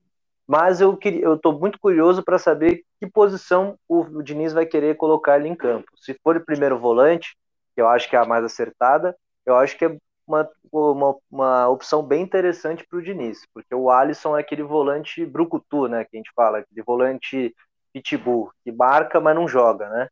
Mas 0.47 0.83
eu 0.83 0.99
estou 1.03 1.59
muito 1.59 1.81
curioso 1.81 2.23
para 2.23 2.38
saber 2.38 2.85
que 3.01 3.07
posição 3.07 3.79
o, 3.88 4.23
Diniz 4.23 4.53
vai 4.53 4.66
querer 4.66 4.99
colocar 4.99 5.38
ele 5.38 5.49
em 5.49 5.55
campo. 5.55 5.87
Se 5.97 6.12
for 6.23 6.37
o 6.37 6.44
primeiro 6.44 6.79
volante, 6.79 7.35
que 7.75 7.81
eu 7.81 7.88
acho 7.88 8.07
que 8.07 8.16
é 8.16 8.18
a 8.18 8.27
mais 8.27 8.44
acertada, 8.44 9.16
eu 9.47 9.57
acho 9.57 9.79
que 9.79 9.87
é 9.87 9.97
uma, 10.27 10.47
uma, 10.70 11.16
uma 11.31 11.68
opção 11.70 12.03
bem 12.03 12.23
interessante 12.23 12.87
para 12.87 12.99
o 12.99 13.03
Diniz, 13.03 13.47
porque 13.55 13.75
o 13.75 13.88
Alisson 13.88 14.37
é 14.37 14.42
aquele 14.42 14.62
volante 14.62 15.25
brucutu, 15.25 15.88
né, 15.88 16.05
que 16.05 16.14
a 16.14 16.18
gente 16.18 16.33
fala, 16.37 16.59
aquele 16.59 16.83
volante 16.83 17.57
pitbull, 17.94 18.53
que 18.62 18.70
marca, 18.70 19.23
mas 19.23 19.35
não 19.35 19.49
joga, 19.49 19.88
né? 19.88 20.09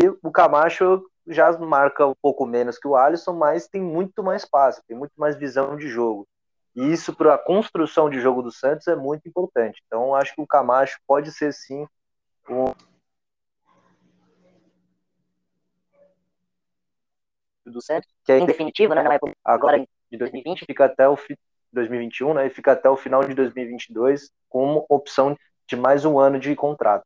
E 0.00 0.08
o 0.22 0.30
Camacho 0.30 1.02
já 1.28 1.50
marca 1.58 2.06
um 2.06 2.14
pouco 2.20 2.46
menos 2.46 2.78
que 2.78 2.86
o 2.86 2.96
Alisson, 2.96 3.32
mas 3.32 3.68
tem 3.68 3.80
muito 3.80 4.22
mais 4.22 4.44
passe, 4.44 4.82
tem 4.86 4.96
muito 4.96 5.14
mais 5.16 5.36
visão 5.36 5.76
de 5.76 5.88
jogo. 5.88 6.26
E 6.74 6.92
isso 6.92 7.14
para 7.14 7.34
a 7.34 7.38
construção 7.38 8.10
de 8.10 8.20
jogo 8.20 8.42
do 8.42 8.52
Santos 8.52 8.86
é 8.86 8.94
muito 8.94 9.26
importante. 9.26 9.82
Então, 9.86 10.14
acho 10.14 10.34
que 10.34 10.42
o 10.42 10.46
Camacho 10.46 10.98
pode 11.06 11.32
ser 11.32 11.52
sim 11.52 11.86
um 12.48 12.72
do 17.64 17.82
Santos, 17.82 18.08
que 18.24 18.32
é 18.32 18.38
em 18.38 18.46
definitivo, 18.46 18.94
né? 18.94 19.02
Não 19.02 19.12
é 19.12 19.18
agora 19.44 19.78
de 20.10 20.18
2020, 20.18 20.64
fica 20.66 20.84
até 20.84 21.08
o 21.08 21.18
2021, 21.72 22.34
né? 22.34 22.46
E 22.46 22.50
fica 22.50 22.72
até 22.72 22.88
o 22.88 22.96
final 22.96 23.24
de 23.24 23.34
2022 23.34 24.30
como 24.48 24.86
opção 24.88 25.36
de 25.66 25.76
mais 25.76 26.04
um 26.04 26.18
ano 26.18 26.38
de 26.38 26.54
contrato. 26.54 27.04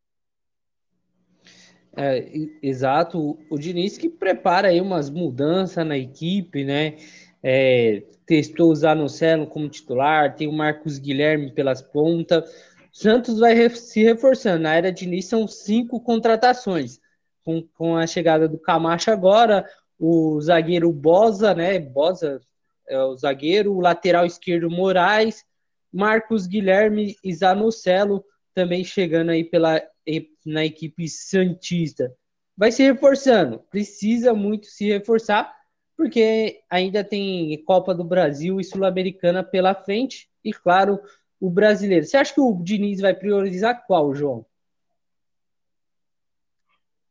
É, 1.96 2.24
exato. 2.62 3.38
O 3.50 3.58
Diniz 3.58 3.98
que 3.98 4.08
prepara 4.08 4.68
aí 4.68 4.80
umas 4.80 5.10
mudanças 5.10 5.86
na 5.86 5.98
equipe, 5.98 6.64
né? 6.64 6.96
é, 7.42 8.02
testou 8.26 8.70
o 8.70 8.74
Zanocelo 8.74 9.46
como 9.46 9.68
titular, 9.68 10.34
tem 10.34 10.46
o 10.46 10.52
Marcos 10.52 10.98
Guilherme 10.98 11.52
pelas 11.52 11.82
pontas. 11.82 12.50
Santos 12.92 13.38
vai 13.38 13.68
se 13.70 14.02
reforçando. 14.02 14.62
Na 14.62 14.74
era 14.74 14.92
de 14.92 15.04
início 15.04 15.30
são 15.30 15.48
cinco 15.48 16.00
contratações. 16.00 17.00
Com, 17.44 17.62
com 17.74 17.96
a 17.96 18.06
chegada 18.06 18.46
do 18.46 18.58
Camacho 18.58 19.10
agora, 19.10 19.66
o 19.98 20.40
zagueiro 20.40 20.92
Bosa, 20.92 21.54
né? 21.54 21.78
Bosa 21.78 22.40
é 22.86 23.00
o 23.02 23.16
zagueiro, 23.16 23.72
o 23.72 23.80
lateral 23.80 24.26
esquerdo 24.26 24.70
Moraes, 24.70 25.44
Marcos 25.92 26.46
Guilherme 26.46 27.16
e 27.24 27.34
Zanocelo 27.34 28.24
também 28.54 28.84
chegando 28.84 29.30
aí 29.30 29.44
pela, 29.44 29.80
na 30.44 30.64
equipe 30.64 31.08
Santista. 31.08 32.14
Vai 32.56 32.72
se 32.72 32.82
reforçando, 32.82 33.58
precisa 33.70 34.34
muito 34.34 34.66
se 34.66 34.86
reforçar, 34.88 35.54
porque 35.96 36.60
ainda 36.68 37.04
tem 37.04 37.62
Copa 37.64 37.94
do 37.94 38.04
Brasil 38.04 38.60
e 38.60 38.64
Sul-Americana 38.64 39.42
pela 39.42 39.74
frente, 39.74 40.28
e 40.44 40.52
claro, 40.52 41.00
o 41.40 41.50
brasileiro. 41.50 42.06
Você 42.06 42.16
acha 42.16 42.34
que 42.34 42.40
o 42.40 42.54
Diniz 42.62 43.00
vai 43.00 43.14
priorizar 43.14 43.86
qual, 43.86 44.14
João? 44.14 44.44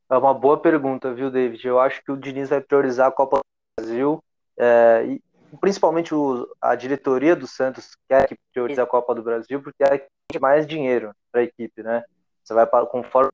É 0.09 0.17
uma 0.17 0.33
boa 0.33 0.59
pergunta, 0.59 1.13
viu, 1.13 1.29
David? 1.29 1.65
Eu 1.67 1.79
acho 1.79 2.03
que 2.03 2.11
o 2.11 2.17
Diniz 2.17 2.49
vai 2.49 2.61
priorizar 2.61 3.07
a 3.07 3.11
Copa 3.11 3.37
do 3.37 3.83
Brasil, 3.83 4.23
é, 4.57 5.19
principalmente 5.59 6.13
o, 6.13 6.47
a 6.61 6.75
diretoria 6.75 7.35
do 7.35 7.47
Santos 7.47 7.95
quer 8.07 8.27
que 8.27 8.35
priorize 8.53 8.79
a 8.79 8.85
Copa 8.85 9.15
do 9.15 9.23
Brasil, 9.23 9.61
porque 9.61 9.83
é 9.83 10.39
mais 10.39 10.67
dinheiro 10.67 11.13
para 11.31 11.41
a 11.41 11.43
equipe, 11.43 11.83
né? 11.83 12.03
Você 12.43 12.53
vai, 12.53 12.67
conforme 12.87 13.31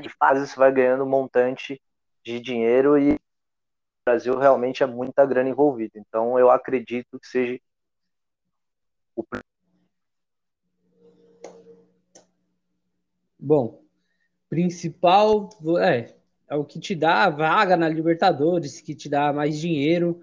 de 0.00 0.08
fase, 0.08 0.46
você 0.46 0.56
vai 0.56 0.72
ganhando 0.72 1.04
um 1.04 1.08
montante 1.08 1.80
de 2.24 2.40
dinheiro 2.40 2.98
e 2.98 3.14
o 3.14 3.18
Brasil 4.06 4.38
realmente 4.38 4.82
é 4.82 4.86
muita 4.86 5.24
grana 5.26 5.50
envolvida. 5.50 5.98
Então, 5.98 6.38
eu 6.38 6.50
acredito 6.50 7.18
que 7.18 7.26
seja 7.26 7.58
o 9.14 9.24
Bom, 13.38 13.82
principal 14.48 15.50
é, 15.80 16.14
é 16.48 16.54
o 16.54 16.64
que 16.64 16.78
te 16.78 16.94
dá 16.94 17.24
a 17.24 17.30
vaga 17.30 17.76
na 17.76 17.88
Libertadores, 17.88 18.80
que 18.80 18.94
te 18.94 19.08
dá 19.08 19.32
mais 19.32 19.58
dinheiro. 19.58 20.22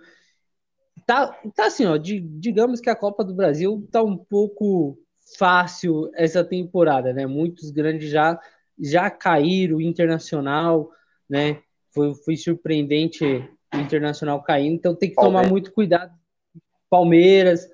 Tá, 1.06 1.28
tá 1.56 1.68
assim, 1.68 1.86
ó, 1.86 1.98
de, 1.98 2.20
digamos 2.20 2.80
que 2.80 2.90
a 2.90 2.96
Copa 2.96 3.24
do 3.24 3.34
Brasil 3.34 3.88
tá 3.92 4.02
um 4.02 4.18
pouco 4.18 4.98
fácil 5.38 6.10
essa 6.16 6.44
temporada, 6.44 7.14
né? 7.14 7.26
Muitos 7.26 7.72
grandes 7.72 8.10
já 8.10 8.40
já 8.82 9.10
caíram, 9.10 9.82
Internacional, 9.82 10.90
né? 11.30 11.62
Foi, 11.94 12.14
foi 12.16 12.38
surpreendente 12.38 13.26
o 13.26 13.78
Internacional 13.78 14.42
caindo, 14.42 14.76
então 14.76 14.96
tem 14.96 15.10
que 15.10 15.16
tomar 15.16 15.48
muito 15.48 15.72
cuidado. 15.74 16.14
Palmeiras, 16.90 17.68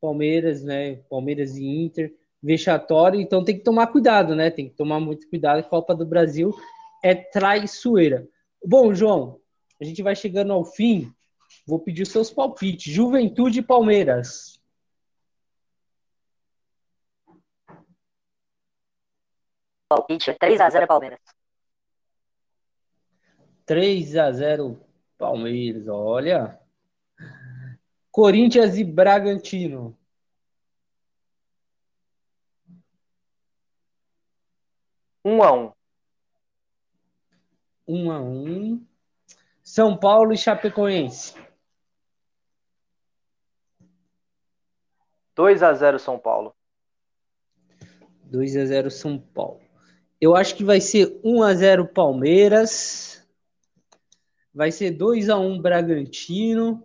Palmeiras, 0.00 0.62
né? 0.64 0.96
Palmeiras 1.08 1.56
e 1.56 1.64
Inter 1.64 2.12
vexatório, 2.42 3.20
então 3.20 3.44
tem 3.44 3.56
que 3.56 3.62
tomar 3.62 3.88
cuidado, 3.88 4.34
né? 4.34 4.50
Tem 4.50 4.68
que 4.68 4.74
tomar 4.74 4.98
muito 4.98 5.28
cuidado. 5.28 5.58
A 5.58 5.62
Copa 5.62 5.94
do 5.94 6.06
Brasil 6.06 6.54
é 7.04 7.14
traiçoeira. 7.14 8.26
Bom, 8.64 8.94
João, 8.94 9.38
a 9.80 9.84
gente 9.84 10.02
vai 10.02 10.16
chegando 10.16 10.52
ao 10.52 10.64
fim. 10.64 11.12
Vou 11.66 11.78
pedir 11.78 12.02
os 12.02 12.10
seus 12.10 12.30
palpites. 12.30 12.92
Juventude 12.92 13.60
e 13.60 13.62
Palmeiras. 13.62 14.60
Palpite 19.88 20.32
3x0 20.32 20.86
Palmeiras. 20.86 21.20
3x0 23.66 24.80
Palmeiras, 25.18 25.88
olha. 25.88 26.60
Corinthians 28.10 28.76
e 28.76 28.84
Bragantino. 28.84 29.96
Um 35.24 35.42
a 35.42 35.52
um. 35.52 35.72
Um 37.86 38.10
a 38.10 38.20
um. 38.20 38.89
São 39.70 39.96
Paulo 39.96 40.32
e 40.32 40.36
Chapecoense. 40.36 41.32
2 45.36 45.62
a 45.62 45.72
0 45.72 45.96
São 45.96 46.18
Paulo. 46.18 46.52
2 48.24 48.56
a 48.56 48.64
0 48.64 48.90
São 48.90 49.16
Paulo. 49.16 49.60
Eu 50.20 50.34
acho 50.34 50.56
que 50.56 50.64
vai 50.64 50.80
ser 50.80 51.20
1 51.22 51.42
a 51.44 51.54
0 51.54 51.86
Palmeiras. 51.86 53.24
Vai 54.52 54.72
ser 54.72 54.90
2 54.90 55.28
a 55.28 55.38
1 55.38 55.62
Bragantino. 55.62 56.84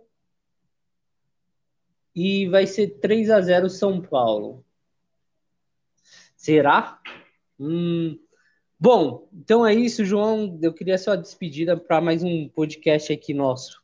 E 2.14 2.48
vai 2.48 2.68
ser 2.68 3.00
3 3.00 3.30
a 3.30 3.40
0 3.40 3.68
São 3.68 4.00
Paulo. 4.00 4.64
Será? 6.36 7.00
Hum, 7.58 8.16
Bom, 8.78 9.26
então 9.32 9.66
é 9.66 9.72
isso, 9.72 10.04
João. 10.04 10.58
Eu 10.62 10.72
queria 10.72 10.98
só 10.98 11.12
a 11.12 11.16
despedida 11.16 11.78
para 11.78 11.98
mais 11.98 12.22
um 12.22 12.46
podcast 12.46 13.10
aqui 13.10 13.32
nosso. 13.32 13.82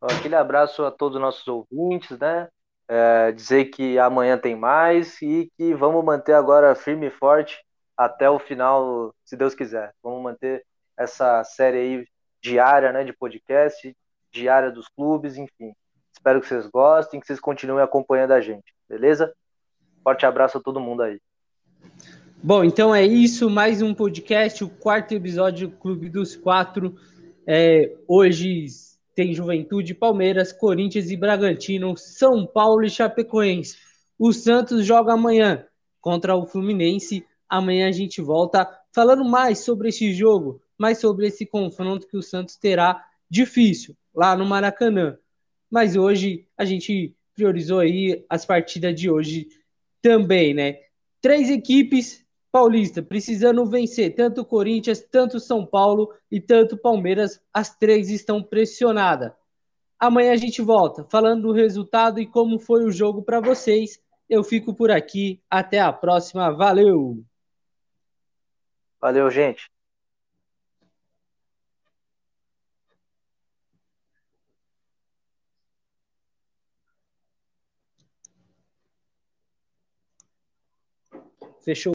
Aquele 0.00 0.34
abraço 0.34 0.84
a 0.84 0.90
todos 0.90 1.16
os 1.16 1.22
nossos 1.22 1.48
ouvintes, 1.48 2.18
né? 2.18 2.48
É, 2.86 3.32
dizer 3.32 3.66
que 3.66 3.98
amanhã 3.98 4.36
tem 4.36 4.54
mais 4.54 5.20
e 5.22 5.50
que 5.56 5.74
vamos 5.74 6.04
manter 6.04 6.34
agora 6.34 6.74
firme 6.74 7.06
e 7.06 7.10
forte 7.10 7.58
até 7.96 8.28
o 8.28 8.38
final, 8.38 9.14
se 9.24 9.34
Deus 9.34 9.54
quiser. 9.54 9.94
Vamos 10.02 10.22
manter 10.22 10.62
essa 10.96 11.42
série 11.44 11.78
aí 11.78 12.08
diária, 12.40 12.92
né, 12.92 13.02
de 13.02 13.14
podcast, 13.14 13.96
diária 14.30 14.70
dos 14.70 14.88
clubes, 14.88 15.36
enfim. 15.38 15.72
Espero 16.12 16.40
que 16.40 16.46
vocês 16.46 16.66
gostem, 16.66 17.18
que 17.18 17.26
vocês 17.26 17.40
continuem 17.40 17.82
acompanhando 17.82 18.32
a 18.32 18.40
gente, 18.40 18.74
beleza? 18.86 19.34
Forte 20.04 20.26
abraço 20.26 20.58
a 20.58 20.62
todo 20.62 20.80
mundo 20.80 21.02
aí. 21.02 21.20
Bom, 22.40 22.62
então 22.62 22.94
é 22.94 23.04
isso, 23.04 23.50
mais 23.50 23.82
um 23.82 23.92
podcast, 23.92 24.62
o 24.62 24.68
quarto 24.68 25.12
episódio 25.12 25.66
do 25.66 25.76
Clube 25.76 26.08
dos 26.08 26.36
Quatro. 26.36 26.94
É, 27.44 27.96
hoje 28.06 28.66
tem 29.12 29.34
Juventude, 29.34 29.92
Palmeiras, 29.92 30.52
Corinthians 30.52 31.10
e 31.10 31.16
Bragantino, 31.16 31.96
São 31.96 32.46
Paulo 32.46 32.84
e 32.84 32.90
Chapecoense. 32.90 33.76
O 34.16 34.32
Santos 34.32 34.86
joga 34.86 35.14
amanhã 35.14 35.66
contra 36.00 36.36
o 36.36 36.46
Fluminense. 36.46 37.26
Amanhã 37.48 37.88
a 37.88 37.92
gente 37.92 38.22
volta 38.22 38.70
falando 38.94 39.24
mais 39.24 39.58
sobre 39.58 39.88
esse 39.88 40.12
jogo, 40.12 40.62
mais 40.78 40.98
sobre 40.98 41.26
esse 41.26 41.44
confronto 41.44 42.06
que 42.06 42.16
o 42.16 42.22
Santos 42.22 42.54
terá 42.54 43.04
difícil 43.28 43.96
lá 44.14 44.36
no 44.36 44.46
Maracanã. 44.46 45.18
Mas 45.68 45.96
hoje 45.96 46.46
a 46.56 46.64
gente 46.64 47.16
priorizou 47.34 47.80
aí 47.80 48.24
as 48.30 48.46
partidas 48.46 48.94
de 48.94 49.10
hoje 49.10 49.48
também, 50.00 50.54
né? 50.54 50.78
Três 51.20 51.50
equipes 51.50 52.27
Paulista, 52.50 53.02
precisando 53.02 53.64
vencer 53.66 54.14
tanto 54.14 54.44
Corinthians, 54.44 55.00
tanto 55.00 55.38
São 55.38 55.66
Paulo 55.66 56.12
e 56.30 56.40
tanto 56.40 56.78
Palmeiras, 56.78 57.40
as 57.52 57.76
três 57.76 58.10
estão 58.10 58.42
pressionadas. 58.42 59.32
Amanhã 59.98 60.32
a 60.32 60.36
gente 60.36 60.62
volta 60.62 61.04
falando 61.10 61.42
do 61.42 61.52
resultado 61.52 62.20
e 62.20 62.26
como 62.26 62.58
foi 62.58 62.84
o 62.84 62.90
jogo 62.90 63.22
para 63.22 63.40
vocês. 63.40 64.00
Eu 64.28 64.44
fico 64.44 64.74
por 64.74 64.90
aqui, 64.90 65.40
até 65.50 65.80
a 65.80 65.92
próxima, 65.92 66.50
valeu! 66.52 67.24
Valeu, 69.00 69.30
gente. 69.30 69.70
Fechou. 81.68 81.86